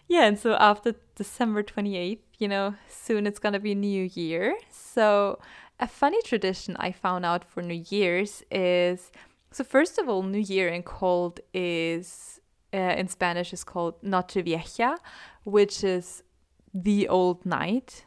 [0.07, 4.55] yeah, and so after December 28th, you know, soon it's gonna be New Year.
[4.71, 5.39] So,
[5.79, 9.11] a funny tradition I found out for New Year's is
[9.53, 12.39] so, first of all, New Year in cold is
[12.73, 14.97] uh, in Spanish is called Noche Vieja,
[15.43, 16.23] which is
[16.73, 18.03] the old night.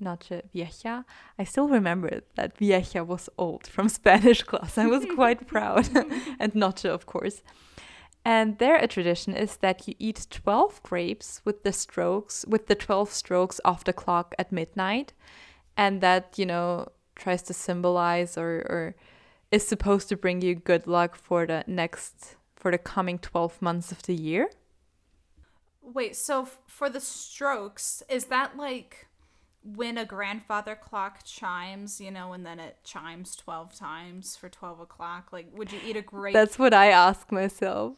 [0.00, 1.04] Noche Vieja.
[1.38, 4.78] I still remember that Vieja was old from Spanish class.
[4.78, 5.88] I was quite proud.
[6.40, 7.42] and Noche, of course.
[8.24, 12.76] And there a tradition is that you eat 12 grapes with the strokes, with the
[12.76, 15.12] 12 strokes of the clock at midnight.
[15.76, 18.94] And that, you know, tries to symbolize or, or
[19.50, 23.90] is supposed to bring you good luck for the next, for the coming 12 months
[23.90, 24.50] of the year.
[25.80, 29.08] Wait, so f- for the strokes, is that like
[29.64, 34.80] when a grandfather clock chimes, you know, and then it chimes 12 times for 12
[34.80, 35.32] o'clock?
[35.32, 36.34] Like, would you eat a grape?
[36.34, 37.96] That's what I ask myself.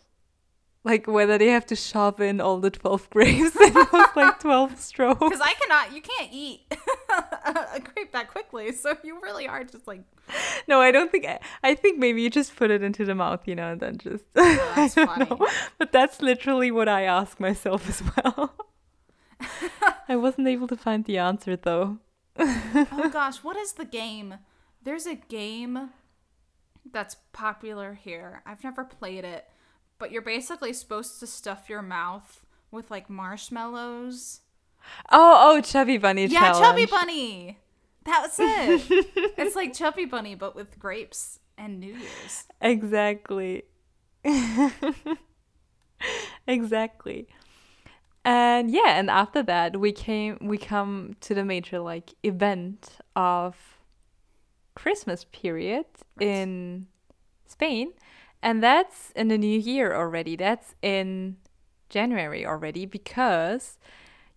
[0.84, 4.78] Like whether they have to shove in all the 12 grapes in those like 12
[4.90, 5.18] strokes.
[5.18, 6.60] Because I cannot, you can't eat
[7.10, 8.70] a grape that quickly.
[8.72, 10.02] So you really are just like,
[10.68, 11.24] No, I don't think.
[11.24, 13.96] I, I think maybe you just put it into the mouth, you know, and then
[13.96, 14.24] just.
[14.36, 15.40] Oh, that's I don't funny.
[15.40, 15.48] know.
[15.78, 18.52] But that's literally what I ask myself as well.
[20.08, 21.98] I wasn't able to find the answer though.
[22.38, 24.34] oh gosh, what is the game?
[24.82, 25.90] There's a game
[26.92, 28.42] that's popular here.
[28.44, 29.46] I've never played it,
[29.98, 34.40] but you're basically supposed to stuff your mouth with like marshmallows.
[35.10, 36.64] Oh, oh, Chubby Bunny Yeah, challenge.
[36.64, 37.58] Chubby Bunny.
[38.04, 38.82] That's it.
[39.38, 42.44] it's like Chubby Bunny, but with grapes and New Year's.
[42.60, 43.62] Exactly.
[46.46, 47.26] exactly.
[48.24, 53.56] And yeah, and after that we came we come to the major like event of
[54.74, 55.84] Christmas period
[56.16, 56.28] Right.
[56.28, 56.86] in
[57.46, 57.92] Spain.
[58.44, 60.36] And that's in the new year already.
[60.36, 61.38] That's in
[61.88, 63.78] January already because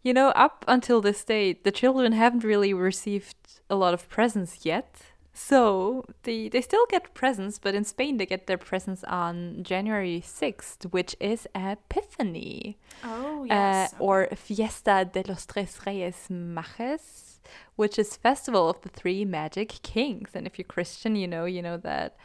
[0.04, 3.36] you know, up until this date, the children haven't really received
[3.70, 5.02] a lot of presents yet.
[5.34, 10.22] So they they still get presents, but in Spain they get their presents on January
[10.22, 17.39] sixth, which is Epiphany, Oh, uh, or Fiesta de los Tres Reyes Mages,
[17.76, 20.30] which is festival of the three magic kings.
[20.34, 22.15] And if you're Christian, you know you know that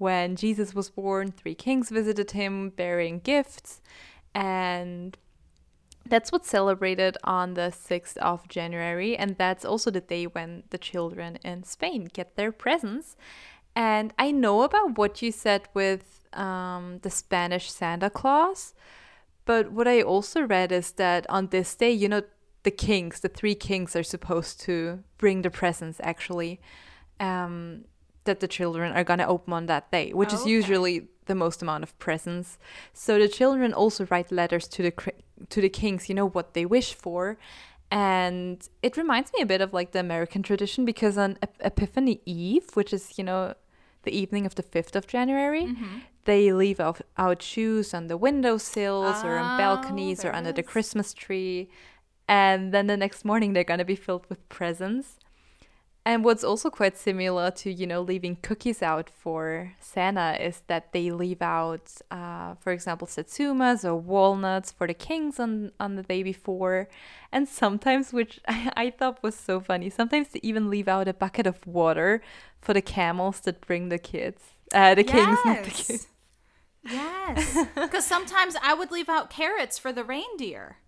[0.00, 3.82] when Jesus was born, three kings visited him bearing gifts,
[4.34, 5.18] and
[6.06, 10.78] that's what's celebrated on the 6th of January, and that's also the day when the
[10.78, 13.14] children in Spain get their presents.
[13.76, 18.72] And I know about what you said with um, the Spanish Santa Claus,
[19.44, 22.22] but what I also read is that on this day, you know,
[22.62, 26.58] the kings, the three kings, are supposed to bring the presents actually.
[27.18, 27.84] Um,
[28.24, 30.50] that the children are gonna open on that day, which is Okay.
[30.50, 32.58] usually the most amount of presents.
[32.92, 34.92] So the children also write letters to the
[35.48, 37.38] to the kings, you know what they wish for,
[37.90, 42.20] and it reminds me a bit of like the American tradition because on Ep- Epiphany
[42.26, 43.54] Eve, which is you know
[44.02, 45.98] the evening of the fifth of January, Mm-hmm.
[46.24, 50.62] they leave out, out shoes on the windowsills or on Oh, balconies or under the.
[50.62, 51.68] Christmas tree,
[52.28, 55.18] and then the next morning they're gonna be filled with presents.
[56.04, 60.92] And what's also quite similar to, you know, leaving cookies out for Santa is that
[60.92, 66.02] they leave out, uh, for example, satsumas or walnuts for the kings on, on the
[66.02, 66.88] day before.
[67.30, 71.12] And sometimes, which I, I thought was so funny, sometimes they even leave out a
[71.14, 72.22] bucket of water
[72.62, 74.42] for the camels that bring the kids,
[74.72, 75.70] uh, the kings, not the Yes.
[75.70, 76.08] kids.
[76.82, 77.66] Yes.
[77.74, 80.78] Because sometimes I would leave out carrots for the reindeer.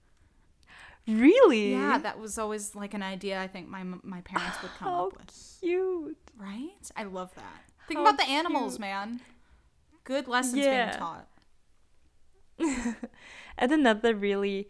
[1.06, 1.72] Really?
[1.72, 5.06] Yeah, that was always like an idea I think my my parents would come How
[5.08, 5.58] up with.
[5.60, 6.16] cute.
[6.36, 6.90] Right?
[6.96, 7.62] I love that.
[7.88, 8.80] Think How about the animals, cute.
[8.80, 9.20] man.
[10.04, 10.86] Good lessons Yeah.
[10.86, 11.26] being taught.
[13.58, 14.68] And another really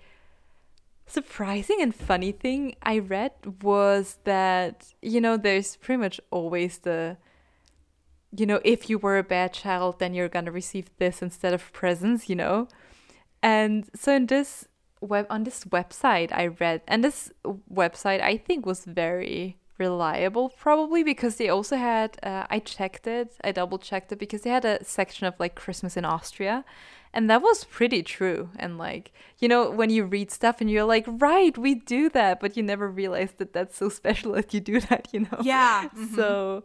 [1.07, 7.17] surprising and funny thing I read was that, you know, there's pretty much always the,
[8.37, 11.55] you know, if you were a bad child, then you're going to receive this instead
[11.55, 12.67] of presents, you know?
[13.43, 14.67] And so in this
[15.03, 17.31] web, on this website I read, and this
[17.73, 23.33] website I think was very reliable probably because they also had uh, i checked it
[23.43, 26.65] i double checked it because they had a section of like christmas in austria
[27.13, 30.85] and that was pretty true and like you know when you read stuff and you're
[30.85, 34.61] like right we do that but you never realize that that's so special that you
[34.61, 35.89] do that you know Yeah.
[35.97, 36.15] mhm.
[36.15, 36.63] so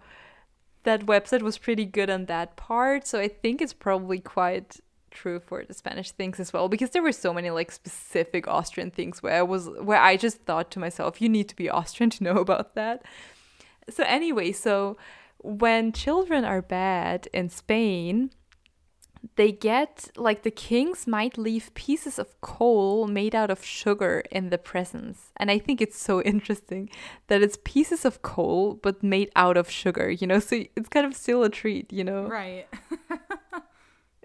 [0.83, 4.79] that website was pretty good on that part so i think it's probably quite
[5.11, 8.91] true for the spanish things as well because there were so many like specific austrian
[8.91, 12.09] things where i was where i just thought to myself you need to be austrian
[12.17, 13.03] to know about that.
[13.89, 14.97] So anyway so
[15.39, 18.31] when children are bad in spain
[19.35, 24.49] they get like the kings might leave pieces of coal made out of sugar in
[24.49, 25.31] the presents.
[25.37, 26.89] And i think it's so interesting
[27.27, 30.39] that it's pieces of coal but made out of sugar you know?
[30.39, 32.27] So it's kind of still a treat you know?
[32.27, 32.67] Right.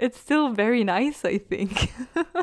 [0.03, 1.92] it's still very nice i think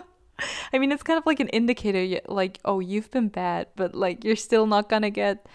[0.73, 4.23] i mean it's kind of like an indicator like oh you've been bad but like
[4.23, 5.45] you're still not gonna get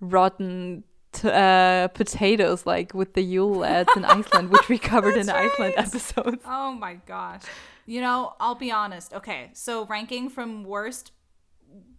[0.00, 5.26] rotten t- uh, potatoes like with the yule lads in iceland which we covered in
[5.26, 5.86] the iceland right.
[5.86, 7.42] episodes Oh my gosh.
[7.86, 9.12] You know, I'll be honest.
[9.12, 11.10] Okay, so ranking from worst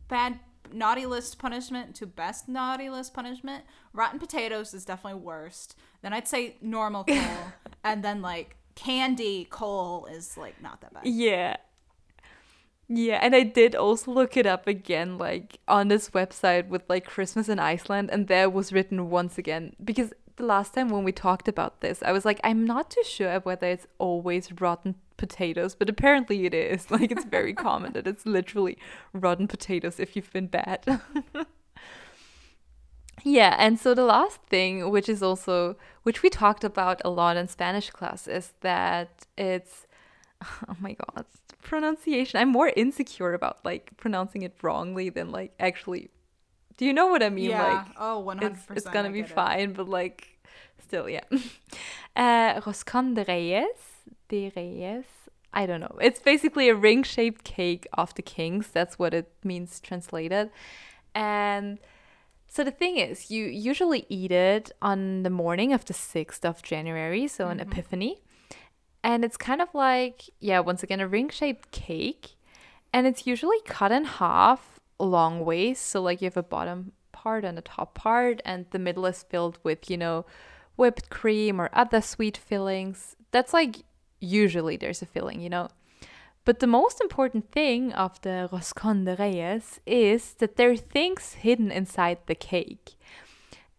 [0.07, 0.39] bad
[0.71, 5.75] naughty list punishment to best naughty list punishment, rotten potatoes is definitely worst.
[6.01, 7.51] Then I'd say normal coal,
[7.83, 11.05] and then like candy coal is like not that bad.
[11.05, 11.57] Yeah.
[12.93, 17.05] Yeah, and I did also look it up again, like on this website with like
[17.05, 21.13] Christmas in Iceland, and there was written once again because the last time when we
[21.13, 25.75] talked about this, I was like, I'm not too sure whether it's always rotten potatoes,
[25.75, 26.87] but apparently it is.
[26.91, 28.77] Like it's very common that it's literally
[29.13, 31.01] rotten potatoes if you've been bad.
[33.23, 37.37] Yeah, and so the last thing, which is also which we talked about a lot
[37.37, 39.87] in Spanish class, is that it's
[40.43, 41.25] oh my god,
[41.61, 42.39] pronunciation.
[42.39, 46.09] I'm more insecure about like pronouncing it wrongly than like actually.
[46.77, 47.51] Do you know what I mean?
[47.51, 47.73] yeah.
[47.73, 48.77] Like oh, one hundred it's percent.
[48.77, 50.39] it's gonna be fine, but like
[50.81, 51.23] still, yeah.
[52.13, 53.79] Uh, Roscon de Reyes,
[54.27, 55.05] de Reyes.
[55.53, 55.97] I don't know.
[56.01, 58.67] It's basically a ring-shaped cake of the kings.
[58.67, 60.49] That's what it means translated.
[61.15, 61.79] And
[62.53, 66.61] so the thing is, you usually eat it on the morning of the 6th of
[66.61, 67.71] January, so an mm-hmm.
[67.71, 68.21] epiphany.
[69.05, 72.35] And it's kind of like, yeah, once again, a ring shaped cake.
[72.91, 75.79] And it's usually cut in half long ways.
[75.79, 79.23] So, like, you have a bottom part and a top part, and the middle is
[79.23, 80.25] filled with, you know,
[80.75, 83.15] whipped cream or other sweet fillings.
[83.31, 83.77] That's like
[84.19, 85.69] usually there's a filling, you know.
[86.43, 91.33] But the most important thing of the roscon de reyes is that there are things
[91.33, 92.95] hidden inside the cake.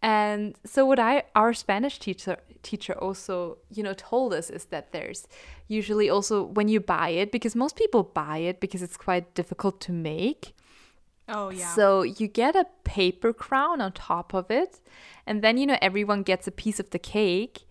[0.01, 4.91] And so what I our Spanish teacher teacher also, you know, told us is that
[4.91, 5.27] there's
[5.67, 9.79] usually also when you buy it because most people buy it because it's quite difficult
[9.81, 10.55] to make.
[11.29, 11.73] Oh yeah.
[11.73, 14.81] So you get a paper crown on top of it,
[15.25, 17.63] and then you know everyone gets a piece of the cake,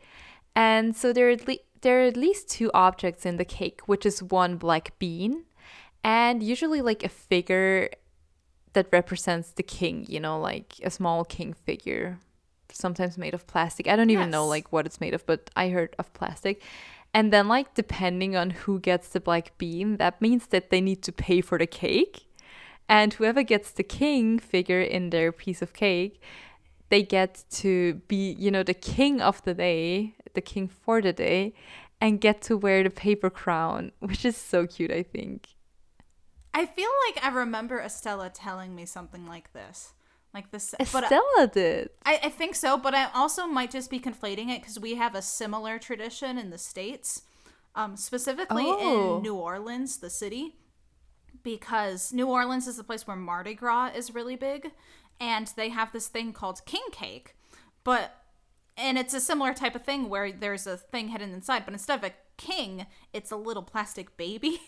[0.54, 3.82] and so there are at, le- there are at least two objects in the cake,
[3.86, 5.44] which is one black bean,
[6.02, 7.90] and usually like a figure
[8.72, 10.06] that represents the king.
[10.08, 12.18] You know, like a small king figure,
[12.70, 13.86] sometimes made of plastic.
[13.86, 16.62] I don't even know like what it's made of, but I heard of plastic.
[17.14, 21.02] And then like depending on who gets the black bean, that means that they need
[21.02, 22.26] to pay for the cake.
[22.88, 26.20] And whoever gets the king figure in their piece of cake,
[26.92, 31.12] they get to be, you know, the king of the day, the king for the
[31.12, 31.54] day,
[32.02, 35.48] and get to wear the paper crown, which is so cute, I think.
[36.52, 39.94] I feel like I remember Estella telling me something like this.
[40.34, 41.88] Like this but Estella did.
[42.04, 45.14] I, I think so, but I also might just be conflating it because we have
[45.14, 47.22] a similar tradition in the States,
[47.74, 49.16] um, specifically Oh.
[49.16, 50.56] in New Orleans, the city,
[51.42, 54.72] because New Orleans is the place where Mardi Gras is really big,
[55.22, 57.34] and they have this thing called king cake,
[57.84, 58.18] but
[58.76, 61.98] and it's a similar type of thing where there's a thing hidden inside, but instead
[61.98, 64.60] of a king, it's a little plastic baby,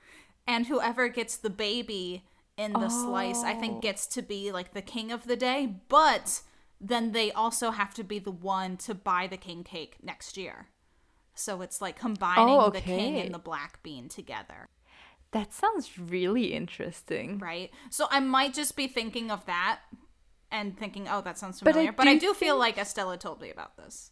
[0.46, 2.24] and whoever gets the baby
[2.56, 3.60] in the slice, I Oh.
[3.60, 6.40] think gets to be like the king of the day, but
[6.80, 10.66] then they also have to be the one to buy the king cake next year.
[11.34, 14.66] So it's like combining Oh, the king and the black bean together,
[15.32, 17.38] That sounds really interesting.
[17.38, 17.70] right?
[17.90, 19.80] So I might just be thinking of that
[20.50, 21.92] and thinking, oh, that sounds But I familiar.
[21.92, 24.10] But I do do, feel like Estella told me about this.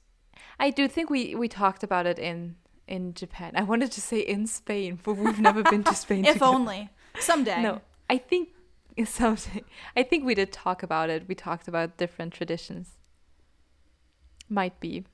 [0.60, 2.56] I do think we we talked about it in
[2.86, 3.52] in Japan.
[3.56, 6.24] I wanted to say in Spain, but we've never been to Spain.
[6.24, 6.46] If together.
[6.54, 7.62] only someday.
[7.62, 8.50] No, I think
[9.04, 9.64] someday.
[9.96, 11.26] I think we did talk about it.
[11.28, 12.96] We talked about different traditions.
[14.48, 15.04] Might be,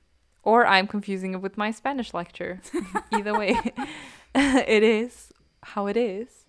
[0.43, 2.61] or I'm confusing it with my Spanish lecture.
[3.11, 3.59] Either way,
[4.35, 5.31] it is
[5.73, 6.45] how it is,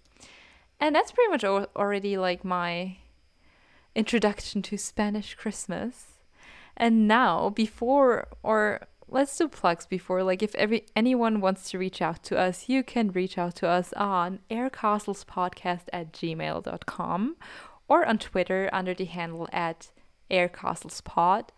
[0.79, 2.99] and that's pretty much al- already like my
[3.95, 6.19] introduction to Spanish Christmas.
[6.77, 12.03] And now, before or let's do plugs before like if every anyone wants to reach
[12.03, 17.37] out to us you can reach out to us on aircastlespodcast at gmail.com
[17.89, 19.91] or on twitter under the handle at
[20.31, 21.49] aircastlespod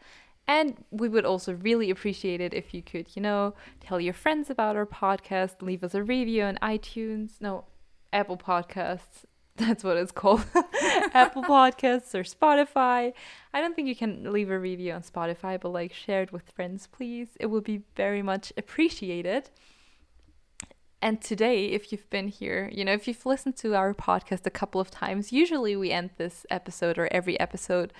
[0.48, 4.50] and we would also really appreciate it if you could you know tell your friends
[4.50, 7.64] about our podcast leave us a review on itunes no
[8.12, 9.24] apple podcasts
[9.56, 10.44] that's what it's called
[11.12, 13.12] apple podcasts or spotify
[13.58, 16.50] I don't think you can leave a review on Spotify, but like share it with
[16.50, 17.30] friends, please.
[17.40, 19.50] It will be very much appreciated.
[21.00, 24.50] And today, if you've been here, you know, if you've listened to our podcast a
[24.50, 27.92] couple of times, usually we end this episode or every episode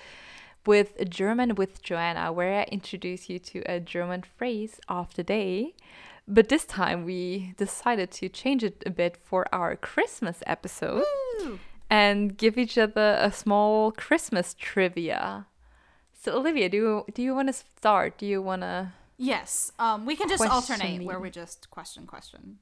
[0.66, 5.74] with German with Joanna, where I introduce you to a German phrase of the day.
[6.26, 11.04] But this time we decided to change it a bit for our Christmas episode
[11.40, 11.58] Woo!
[11.88, 15.46] and give each other a small Christmas trivia.
[16.12, 18.18] So Olivia, do you, do you want to start?
[18.18, 18.92] Do you want to?
[19.16, 19.72] Yes.
[19.78, 21.06] Um, we can just alternate me.
[21.06, 22.58] where we just question question.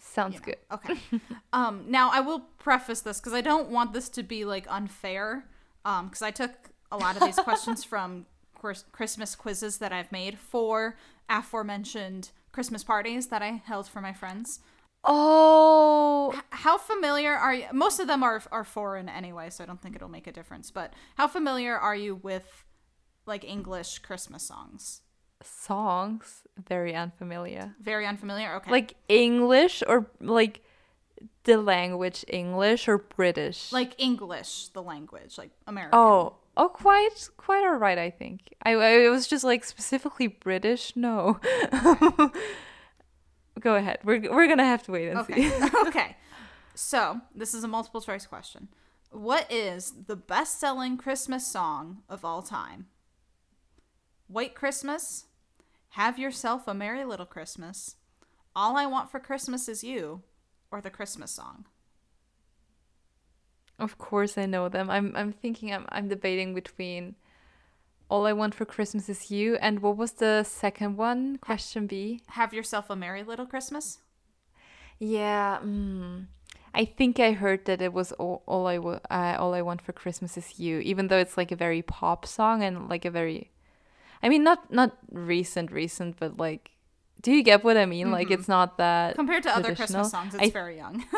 [0.00, 0.44] Sounds you know.
[0.46, 0.56] good.
[0.72, 1.00] Okay.
[1.52, 5.44] um, now I will preface this because I don't want this to be like unfair.
[5.84, 8.26] Um, because I took a lot of these questions from
[8.92, 10.96] Christmas quizzes that I've made for
[11.28, 14.60] aforementioned Christmas parties that I held for my friends.
[15.04, 17.64] Oh, H- How familiar are you?
[17.72, 20.70] Most of them are are foreign anyway, so I don't think it'll make a difference.
[20.70, 22.64] But how familiar are you with
[23.26, 25.02] like English Christmas songs?
[25.42, 27.74] songs very unfamiliar.
[27.80, 28.56] Very unfamiliar.
[28.56, 28.70] Okay.
[28.70, 30.62] Like English or like
[31.44, 33.72] the language English or British?
[33.72, 35.98] like English, the language, like American.
[35.98, 37.98] oh, oh, quite quite all right.
[37.98, 40.94] I think I I was just like specifically British.
[40.96, 41.40] No.
[43.60, 43.98] Go ahead.
[44.04, 45.48] We're we're gonna have to wait and Okay.
[45.50, 45.68] see.
[45.86, 46.16] okay.
[46.74, 48.68] So, this is a multiple choice question.
[49.10, 52.86] What is the best selling Christmas song of all time?
[54.28, 55.26] White Christmas,
[55.90, 57.96] Have Yourself a Merry Little Christmas,
[58.54, 60.22] All I Want for Christmas Is You,
[60.70, 61.66] or the Christmas song?
[63.80, 64.90] Of course I know them.
[64.90, 67.14] I'm I'm thinking I'm I'm debating between
[68.08, 71.38] All I Want for Christmas is You and what was the second one?
[71.38, 72.20] Question B.
[72.38, 73.98] Have Yourself a Merry Little Christmas?
[74.98, 76.26] Yeah, mm,
[76.74, 79.92] I think I heard that it was all, all I uh, all I want for
[79.92, 83.50] Christmas is you, even though it's like a very pop song and like a very,
[84.22, 86.72] I mean not not recent recent, but like,
[87.22, 88.10] do you get what I mean?
[88.10, 89.74] Like it's not that Compared to other.
[89.74, 91.04] Christmas songs, it's I- very young.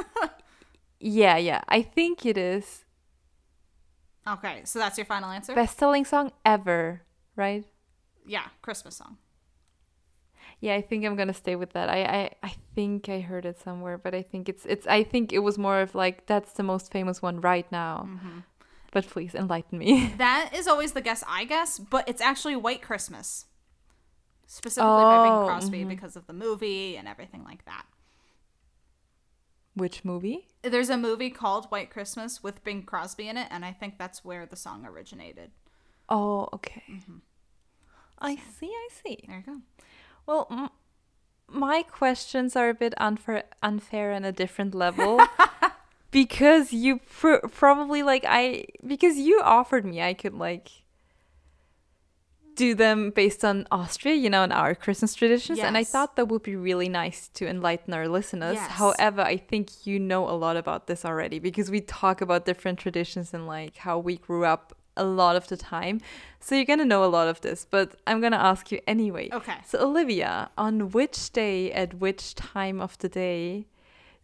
[1.03, 2.85] Yeah, yeah, I think it is
[4.27, 5.55] okay, so that's your final answer?
[5.55, 7.03] best selling song ever,
[7.37, 7.65] right?
[8.25, 9.19] yeah, Christmas song.
[10.61, 11.89] Yeah, I think I'm gonna stay with that.
[11.89, 15.33] I, I I think I heard it somewhere, but I think it's it's I think
[15.33, 18.07] it was more of like that's the most famous one right now.
[18.09, 18.39] Mm-hmm.
[18.93, 20.13] But please enlighten me.
[20.19, 23.47] That is always the guess I guess, but it's actually White Christmas.
[24.47, 25.89] Specifically by Bing Oh, Crosby mhm.
[25.89, 27.87] because of the movie and everything like that.
[29.75, 30.49] Which movie?
[30.63, 34.25] There's a movie called White Christmas with Bing Crosby in it, and I think that's
[34.25, 35.51] where the song originated.
[36.09, 36.83] Oh, okay.
[36.91, 37.19] Mm-hmm.
[38.19, 39.25] I see, I see.
[39.27, 39.61] There you go.
[40.27, 40.71] Well, m-
[41.49, 45.21] my questions are a bit unfair, unfair on a different level
[46.11, 50.82] because you pr- probably like I because you offered me I could like
[52.55, 56.27] do them based on Austria, you know, and our Christmas traditions, and I thought that
[56.27, 58.55] would be really nice to enlighten our listeners.
[58.55, 58.71] Yes.
[58.73, 62.79] However, I think you know a lot about this already because we talk about different
[62.79, 66.01] traditions and like how we grew up a lot of the time.
[66.41, 69.31] So you're gonna know a lot of this, but I'm gonna ask you anyway.
[69.33, 69.57] Okay.
[69.67, 73.67] So, Olivia, on which day at which time of the day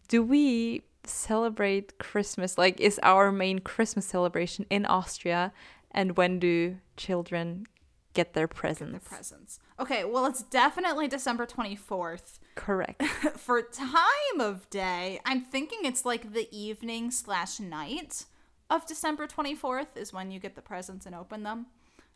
[0.07, 2.57] do we celebrate Christmas?
[2.57, 5.51] Like, is our main Christmas celebration in Austria?
[5.91, 7.65] And when do children
[8.13, 9.07] get their The presents?
[9.07, 9.59] presents.
[9.79, 12.39] Okay, well, it's definitely December 24th.
[12.55, 13.01] Correct.
[13.37, 18.25] For time of day, I'm thinking it's like the evening slash night
[18.69, 21.67] of December 24th is when you get the presents and open them.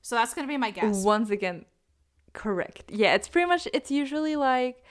[0.01, 1.03] So that's going to be my guess.
[1.03, 1.65] Once again,
[2.33, 2.85] Correct.
[2.89, 4.83] Yeah, it's pretty much it's usually like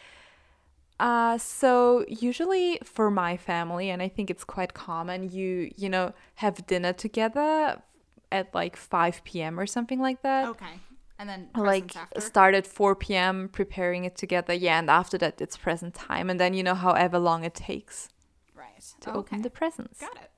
[1.01, 6.13] uh so usually for my family and I think it's quite common you you know
[6.37, 7.83] have dinner together
[8.31, 9.59] at like 5 p.m.
[9.59, 10.49] or something like that.
[10.51, 10.81] Okay.
[11.19, 12.21] And then Like after.
[12.21, 13.49] start at 4 p.m.
[13.49, 14.53] preparing it together.
[14.55, 18.09] Yeah, and after that it's present time and then you know however long it takes
[18.55, 18.83] right.
[19.01, 19.19] to okay.
[19.19, 20.01] open the presents.
[20.01, 20.31] Got it.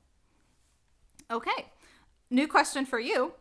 [1.31, 1.72] Okay.
[2.31, 3.33] New question for you.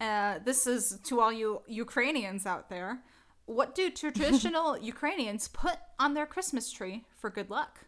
[0.00, 3.00] Uh, this is to all you Ukrainians out there.
[3.46, 7.80] What do traditional Ukrainians put on their Christmas tree for good luck?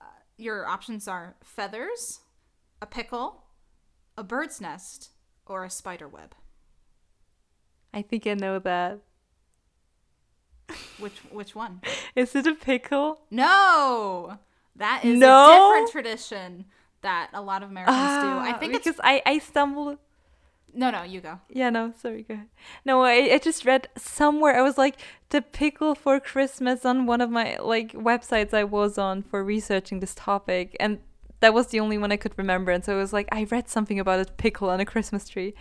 [0.00, 0.04] Uh,
[0.36, 2.20] your options are feathers,
[2.80, 3.44] a pickle,
[4.16, 5.10] a bird's nest,
[5.46, 6.34] or a spider web.
[7.96, 9.00] I think I know that.
[10.98, 11.80] Which which one?
[12.14, 13.20] Is it a pickle?
[13.30, 14.38] No,
[14.76, 15.46] that is No?
[15.46, 16.66] a different tradition
[17.02, 18.38] that a lot of Americans do.
[18.38, 19.98] I Ah, think because it's I I stumbled
[20.74, 21.04] no, no.
[21.04, 21.40] You go.
[21.48, 22.48] Yeah, no, sorry, go ahead.
[22.84, 24.96] No, I, I just read somewhere I was like
[25.30, 30.00] the pickle for Christmas on one of my like websites I was on for researching
[30.00, 30.98] this topic and
[31.40, 33.68] that was the only one I could remember and so it was like I read
[33.70, 35.54] something about a pickle on a Christmas tree.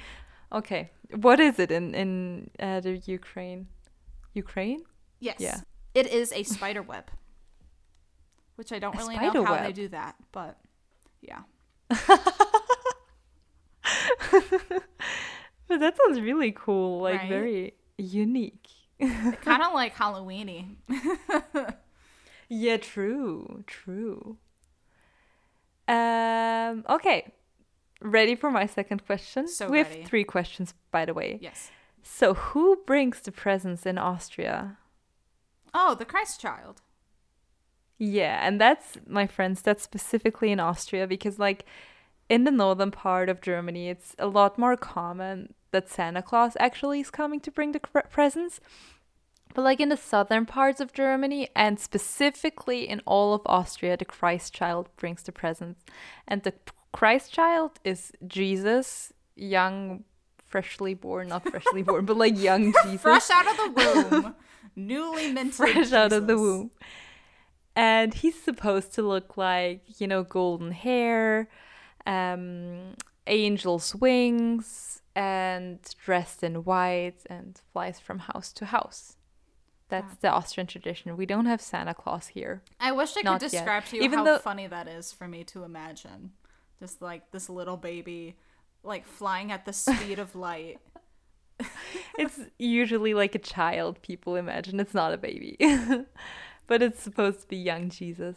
[0.55, 0.89] Okay.
[1.11, 3.67] What is it in in uh, the Ukraine?
[4.33, 4.83] Ukraine?
[5.19, 5.35] Yes.
[5.39, 5.59] Yeah.
[5.93, 7.11] It is a spider web.
[8.55, 10.57] Which I don't A really know how they do that, but
[11.21, 11.41] yeah.
[15.67, 17.29] But that sounds really cool, like Right?
[17.29, 18.67] very unique.
[18.99, 20.75] kind of like Halloweeny.
[22.47, 24.37] Yeah, true, true.
[25.87, 27.33] Um, okay.
[28.01, 29.47] Ready for my second question?
[29.47, 29.99] So we ready.
[30.01, 31.39] have three questions, by the way.
[31.41, 31.71] yes.
[32.07, 34.77] So, who brings the presents in Austria?
[35.73, 36.83] Oh, the Christ child.
[37.97, 39.63] Yeah, and that's my friends.
[39.63, 41.65] That's specifically in Austria because, like,
[42.29, 46.99] in the northern part of Germany, it's a lot more common that Santa Claus actually
[46.99, 48.59] is coming to bring the presents.
[49.55, 54.05] But, like, in the southern parts of Germany and specifically in all of Austria, the
[54.05, 55.83] Christ child brings the presents.
[56.27, 56.53] And the
[56.95, 60.03] Christ child is Jesus, young,
[60.37, 64.35] freshly born, not freshly born, but like young Jesus Fresh out of the womb.
[64.77, 65.55] Newly minted.
[65.55, 66.71] fresh out of the womb.
[67.75, 71.49] And he's supposed to look like, you know, golden hair,
[72.05, 72.93] um,
[73.27, 79.17] angel's wings, and dressed in white and flies from house to house.
[79.89, 81.15] That's the Austrian tradition.
[81.17, 82.63] We don't have Santa Claus here.
[82.79, 83.51] I wish I could Not yet.
[83.51, 86.31] describe to you Even how though- funny that is for me to imagine.
[86.79, 88.35] Just like this little baby,
[88.83, 90.79] like flying at the speed of light.
[92.17, 94.79] It's usually like a child, people imagine.
[94.79, 95.57] It's not a baby.
[96.67, 98.35] but it's supposed to be young Jesus.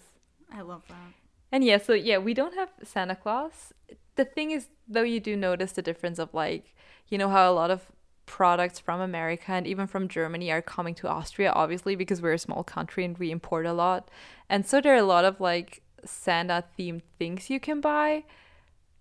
[0.53, 1.15] I love that.
[1.51, 3.73] And yeah, so yeah, we don't have Santa Claus.
[4.17, 6.75] The thing is, though, you do notice the difference of like,
[7.09, 7.87] you know, how a lot of
[8.27, 12.39] products from America and even from Germany are coming to Austria, obviously, because we're a
[12.39, 14.11] small country and we import a lot.
[14.49, 18.25] And so there are a lot of like Santa themed things you can buy.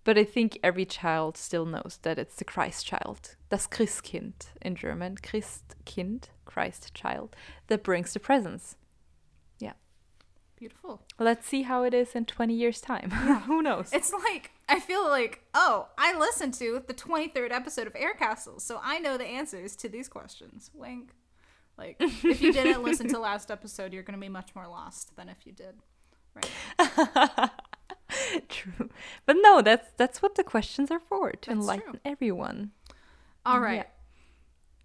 [0.04, 4.74] But I think every child still knows that it's the Christ child, das Christkind in
[4.74, 7.36] German, Christkind, Christ child,
[7.66, 8.76] that brings the presents.
[9.58, 9.74] Yeah.
[10.56, 11.02] Beautiful.
[11.18, 13.10] Let's see how it is in 20 years' time.
[13.46, 13.90] Who knows?
[13.92, 18.64] It's like I feel like, oh, I listened to the 23rd episode of Air Castles,
[18.64, 20.70] so I know the answers to these questions.
[20.74, 21.10] Wink.
[21.78, 25.16] Like, if you didn't listen to last episode, you're going to be much more lost
[25.16, 25.76] than if you did.
[26.38, 27.50] Right.
[28.48, 28.90] True.
[29.26, 32.00] But no, that's that's what the questions are for, to That's enlighten true.
[32.04, 32.70] everyone.
[33.44, 33.76] All right.
[33.76, 33.84] Yeah.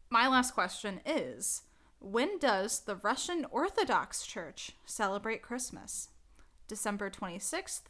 [0.10, 1.64] My last question is
[2.00, 6.10] When does the Russian Orthodox Church celebrate Christmas?
[6.68, 7.84] December 26th,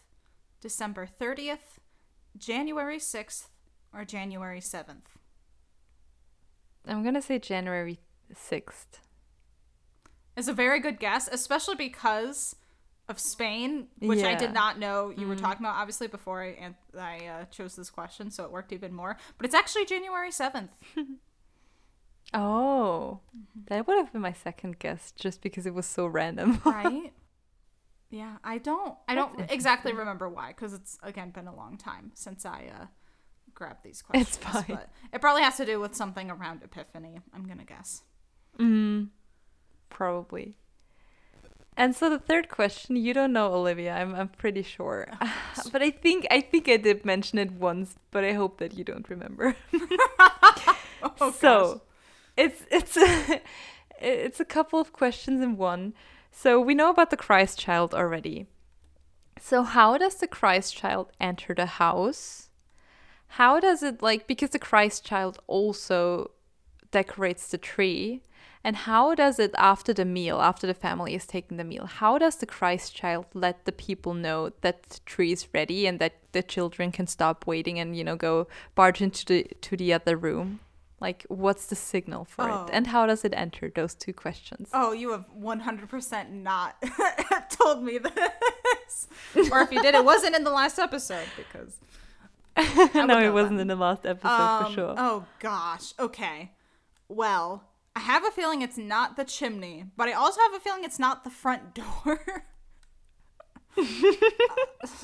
[0.61, 1.80] December 30th,
[2.38, 3.47] January 6th,
[3.93, 5.18] or January 7th?
[6.88, 7.99] I'm going to say January
[8.34, 8.99] 6th.
[10.36, 12.55] It's a very good guess, especially because
[13.10, 17.26] of Spain, which I did not know you were talking about, obviously, before I, I
[17.28, 19.18] uh, chose this question, so it worked even more.
[19.38, 20.70] But it's actually January 7th.
[22.34, 23.20] Oh,
[23.68, 26.62] that would have been my second guess just because it was so random.
[26.66, 27.14] right
[28.10, 32.12] yeah i don't i don't exactly remember why because it's again been a long time
[32.14, 32.86] since i uh
[33.56, 34.66] grabbed these questions It's fine.
[34.68, 38.04] but it probably has to do with something around epiphany i'm gonna guess
[38.60, 39.10] mm,
[39.89, 40.58] probably.
[41.76, 45.07] And so the third question, you don't know Olivia, I'm I'm pretty sure.
[45.71, 48.84] but I think I think I did mention it once, but I hope that you
[48.84, 49.55] don't remember.
[51.19, 51.82] oh, so
[52.38, 53.41] it's it's a,
[53.99, 55.93] it's a couple of questions in one.
[56.32, 58.47] So we know about the Christ child already.
[59.39, 62.49] So how does the Christ child enter the house?
[63.28, 66.32] How does it like because the Christ child also
[66.93, 68.21] decorates the tree.
[68.64, 72.18] And how does it after the meal, after the family is taking the meal, how
[72.18, 76.14] does the Christ child let the people know that the tree is ready and that
[76.32, 80.16] the children can stop waiting and you know go barge into the to the other
[80.16, 80.60] room?
[81.02, 82.64] Like what's the signal for Oh.
[82.66, 82.70] it?
[82.72, 83.70] And how does it enter?
[83.70, 84.70] Those two questions.
[84.74, 86.82] Oh, you have 100% not
[87.50, 89.08] told me this.
[89.52, 91.76] or if you did, it wasn't in the last episode because.
[92.96, 93.62] no, it wasn't that.
[93.64, 94.96] in the last episode Um, for sure.
[94.98, 95.94] Oh gosh.
[96.00, 96.52] Okay.
[97.10, 97.64] Well,
[97.96, 101.00] I have a feeling it's not the chimney, but I also have a feeling it's
[101.00, 102.46] not the front door.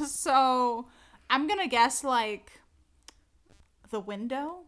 [0.06, 0.88] so
[1.30, 2.62] I'm gonna guess like
[3.90, 4.62] the window.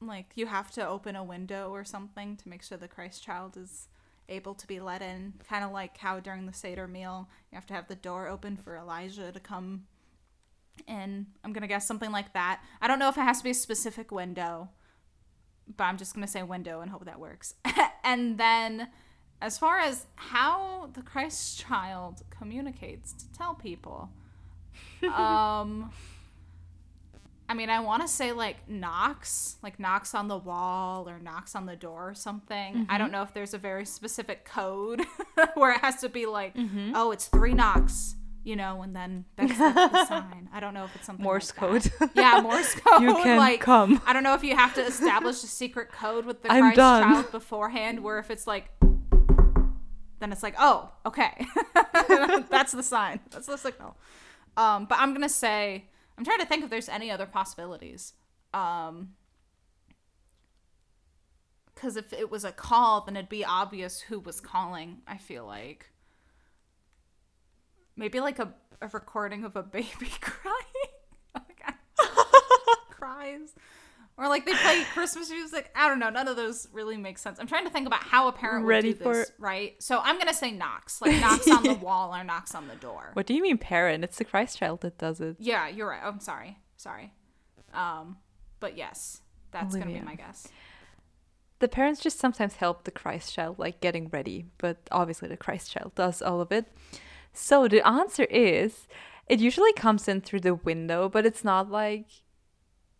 [0.00, 3.56] Like you have to open a window or something to make sure the Christ child
[3.56, 3.88] is
[4.28, 5.34] able to be let in.
[5.48, 8.56] Kind of like how during the Seder meal you have to have the door open
[8.56, 9.84] for Elijah to come
[10.86, 11.26] in.
[11.44, 12.62] I'm gonna guess something like that.
[12.80, 14.70] I don't know if it has to be a specific window,
[15.76, 17.54] but I'm just gonna say window and hope that works.
[18.04, 18.88] and then,
[19.40, 24.10] as far as how the Christ child communicates to tell people,
[25.04, 25.90] um,
[27.48, 31.56] I mean, I want to say like knocks, like knocks on the wall or knocks
[31.56, 32.86] on the door or something.
[32.88, 35.02] I don't know if there's a very specific code
[35.54, 36.54] where it has to be like,
[36.94, 40.48] oh, it's three knocks, you know, and then that's the, the sign.
[40.52, 42.10] I don't know if it's something Morse like code.
[42.14, 43.02] Yeah, Morse code.
[43.02, 44.00] You can like, come.
[44.06, 46.76] I don't know if you have to establish a secret code with the I'm Christ
[46.76, 47.02] done.
[47.02, 48.70] child beforehand, where if it's like,
[50.20, 51.46] then it's like, oh, okay,
[52.50, 53.96] that's the sign, that's the signal.
[54.56, 55.86] Um, but I'm gonna say,
[56.18, 58.14] I'm trying to think if there's any other possibilities.
[58.52, 59.10] Um,
[61.74, 64.98] because if it was a call, then it'd be obvious who was calling.
[65.06, 65.90] I feel like
[68.00, 69.86] maybe like a, a recording of a baby
[70.20, 70.56] crying.
[71.36, 71.40] Oh
[72.90, 73.54] cries.
[74.16, 75.70] Or like they play Christmas music.
[75.74, 76.10] I don't know.
[76.10, 77.38] None of those really make sense.
[77.38, 79.82] I'm trying to think about how a parent Ready would do for- this, right?
[79.82, 83.10] So I'm gonna say knocks, like knocks on the wall or knocks on the door.
[83.14, 84.02] What do you mean parent?
[84.04, 85.36] It's the Christ child that does it.
[85.38, 86.00] Yeah, you're right.
[86.04, 86.58] Oh, I'm sorry.
[86.76, 87.12] Sorry.
[87.72, 88.16] Um,
[88.58, 89.20] but yes,
[89.52, 90.48] that's gonna be my guess.
[91.60, 95.70] The parents just sometimes help the Christ child like getting ready, but obviously the Christ
[95.70, 96.66] child does all of it.
[97.32, 98.86] So the answer is
[99.28, 102.06] it usually comes in through the window, but it's not like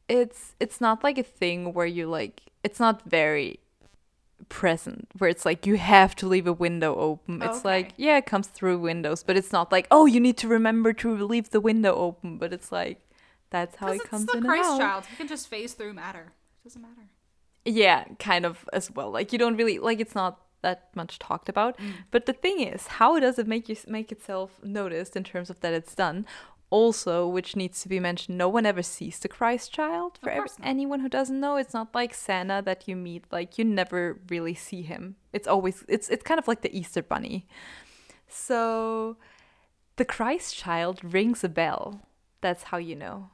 [0.09, 3.61] it's it's not like a thing where you like it's not very
[4.49, 7.43] present where it's like you have to leave a window open.
[7.43, 7.69] It's Okay.
[7.69, 10.93] like yeah, it comes through windows, but it's not like oh, you need to remember
[10.95, 13.01] to leave the window open, but it's like
[13.51, 14.87] that's how it it's comes the in Christ and out.
[14.87, 15.07] child.
[15.07, 16.33] He can just phase through matter.
[16.61, 17.09] It doesn't matter.
[17.65, 19.11] Yeah, kind of as well.
[19.11, 21.77] Like you don't really like it's not that much talked about.
[21.79, 21.93] Mm.
[22.11, 25.61] But the thing is, how does it make you make itself noticed in terms of
[25.61, 26.27] that it's done?
[26.73, 30.19] Also, which needs to be mentioned, no one ever sees the Christ child.
[30.23, 30.69] For Of ev- course not.
[30.69, 33.25] anyone who doesn't know, it's not like Santa that you meet.
[33.33, 35.17] Like you never really see him.
[35.33, 37.49] It's always it's it's kind of like the Easter bunny.
[38.29, 39.17] So,
[39.97, 42.03] the Christ child rings a bell.
[42.41, 43.31] That's how you know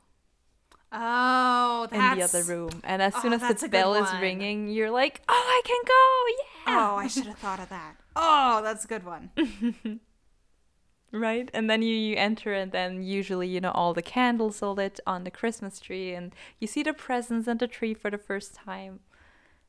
[0.99, 2.81] Oh, in the other room.
[2.83, 5.83] And as soon Oh, as that's the bell is ringing, you're like, oh, I can
[5.87, 6.73] go.
[6.73, 6.91] Yeah.
[6.93, 7.97] Oh, I should have thought of that.
[8.17, 9.31] Oh, that's a good one.
[11.13, 11.51] Right?
[11.55, 14.99] And then you, you enter, and then usually, you know, all the candles are lit
[15.07, 18.55] on the Christmas tree, and you see the presents and the tree for the first
[18.55, 19.01] time.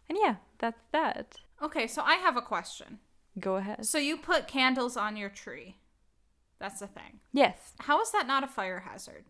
[0.10, 1.36] And yeah, that's that.
[1.62, 3.00] Okay, so I have a question.
[3.40, 3.86] Go ahead.
[3.86, 5.78] So you put candles on your tree.
[6.60, 7.20] That's the thing.
[7.32, 7.74] Yes.
[7.82, 9.26] How is that not a fire hazard?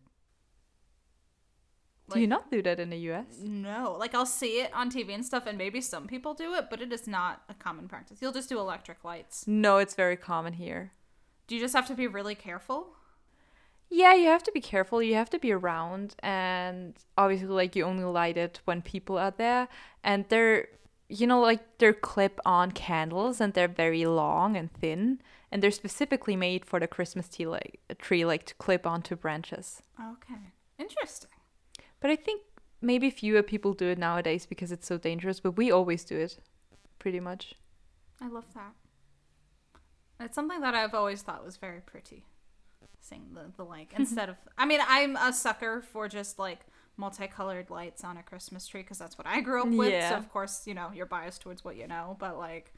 [2.13, 3.25] Do you not do that in the US?
[3.41, 6.69] No, like I'll see it on TV and stuff, and maybe some people do it,
[6.69, 8.19] but it is not a common practice.
[8.21, 9.45] You'll just do electric lights.
[9.47, 10.93] No, it's very common here.
[11.47, 12.89] Do you just have to be really careful?
[13.89, 15.01] Yeah, you have to be careful.
[15.01, 19.31] You have to be around, and obviously, like you only light it when people are
[19.31, 19.69] there,
[20.03, 20.67] and they're,
[21.07, 26.35] you know, like they're clip-on candles, and they're very long and thin, and they're specifically
[26.35, 29.81] made for the Christmas tree, like tree, like to clip onto branches.
[29.97, 31.31] Okay, interesting.
[31.99, 32.41] But I think
[32.81, 35.39] maybe fewer people do it nowadays because it's so dangerous.
[35.39, 36.39] But we always do it,
[36.99, 37.55] pretty much.
[38.21, 38.73] I love that.
[40.19, 42.25] It's something that I've always thought was very pretty.
[43.01, 46.65] Seeing the, the like instead of I mean I'm a sucker for just like
[46.97, 49.91] multicolored lights on a Christmas tree because that's what I grew up with.
[49.91, 50.09] Yeah.
[50.09, 52.73] So of course you know you're biased towards what you know, but like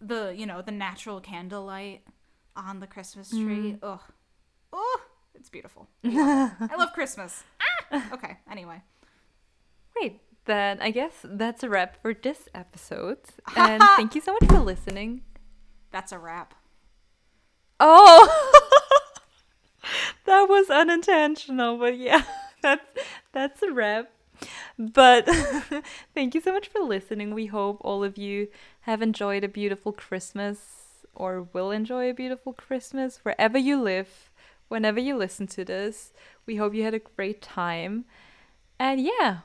[0.00, 2.02] the you know the natural candlelight
[2.56, 3.76] on the Christmas tree.
[3.76, 3.78] Mm.
[3.82, 4.00] Ugh,
[4.72, 5.00] oh,
[5.34, 5.88] it's beautiful.
[6.04, 6.70] I love.
[6.72, 7.44] I love Christmas.
[8.12, 8.38] Okay.
[8.50, 8.82] Anyway,
[9.92, 10.20] Great.
[10.46, 13.18] Then I guess that's a wrap for this episode.
[13.56, 15.22] And thank you so much for listening.
[15.90, 16.54] that's a wrap.
[17.80, 18.52] Oh,
[20.26, 22.22] that was unintentional, but yeah,
[22.62, 22.84] that's
[23.32, 24.10] that's a wrap.
[24.78, 25.26] But
[26.14, 27.34] thank you so much for listening.
[27.34, 28.48] We hope all of you
[28.82, 34.30] have enjoyed a beautiful Christmas or will enjoy a beautiful Christmas wherever you live,
[34.68, 36.12] whenever you listen to this.
[36.46, 38.04] We hope you had a great time.
[38.78, 39.38] And yeah,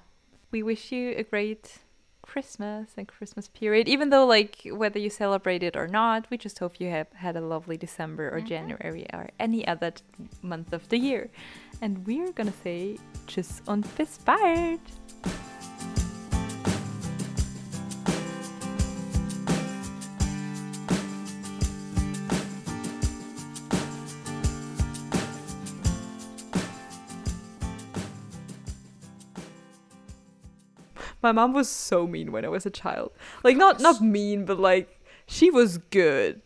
[0.51, 1.79] we wish you a great
[2.21, 3.87] Christmas and Christmas period.
[3.87, 7.35] Even though, like, whether you celebrate it or not, we just hope you have had
[7.35, 8.47] a lovely December or Mhm.
[8.47, 9.93] January or any other
[10.41, 11.29] month of the year.
[11.81, 12.97] And we're gonna say
[13.27, 14.81] tschüss und bis bald.
[31.29, 33.11] My mom was so mean when I was a child.
[33.43, 36.41] Like not not mean, but like she was good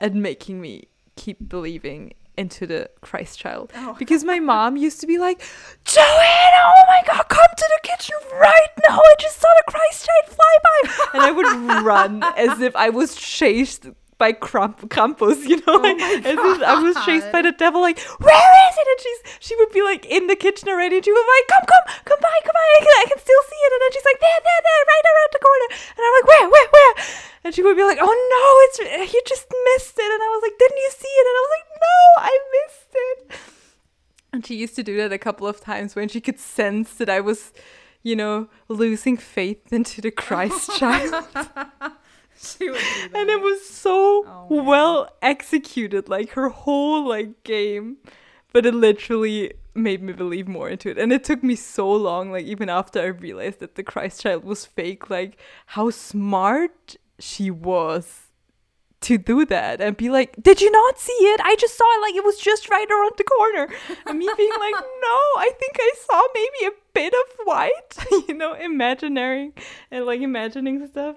[0.00, 3.70] at making me keep believing into the Christ child.
[3.76, 3.94] Oh.
[3.98, 5.42] Because my mom used to be like,
[5.84, 8.98] Joanna, oh my god, come to the kitchen right now.
[8.98, 11.18] I just saw the Christ child fly by.
[11.18, 13.88] And I would run as if I was chased
[14.24, 17.84] by Kramp- Krampus, you know, Oh like, my as I was chased by the devil,
[17.84, 18.86] like, where is it?
[18.88, 21.66] And she's she would be like in the kitchen already, and she was like, come,
[21.68, 23.70] come, come by, come by, I can, I can still see it.
[23.76, 25.68] And then she's like, there, there, there, right around the corner.
[25.92, 26.94] And I'm like, where, where, where?
[27.44, 30.08] And she would be like, oh no, it's you just missed it.
[30.08, 31.26] And I was like, didn't you see it?
[31.28, 33.18] And I was like, no, I missed it.
[34.32, 37.10] And she used to do that a couple of times when she could sense that
[37.10, 37.52] I was,
[38.02, 41.12] you know, losing faith into the Christ child.
[42.58, 42.80] she would
[43.14, 47.98] and it was so Oh, well executed, like her whole like game.
[48.52, 50.96] But it literally made me believe more into it.
[50.98, 54.44] And it took me so long, like even after I realized that the Christ child
[54.44, 58.20] was fake, like how smart she was
[59.00, 61.40] to do that and be like, Did you not see it?
[61.44, 63.68] I just saw it like it was just right around the corner.
[64.06, 67.96] And me being like, No, I think I saw maybe a bit of white,
[68.28, 69.52] you know, imaginary
[69.90, 71.16] and like imagining stuff.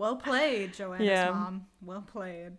[0.00, 1.30] Well played, Joanna's Yeah.
[1.30, 1.66] mom.
[1.82, 2.52] Well played.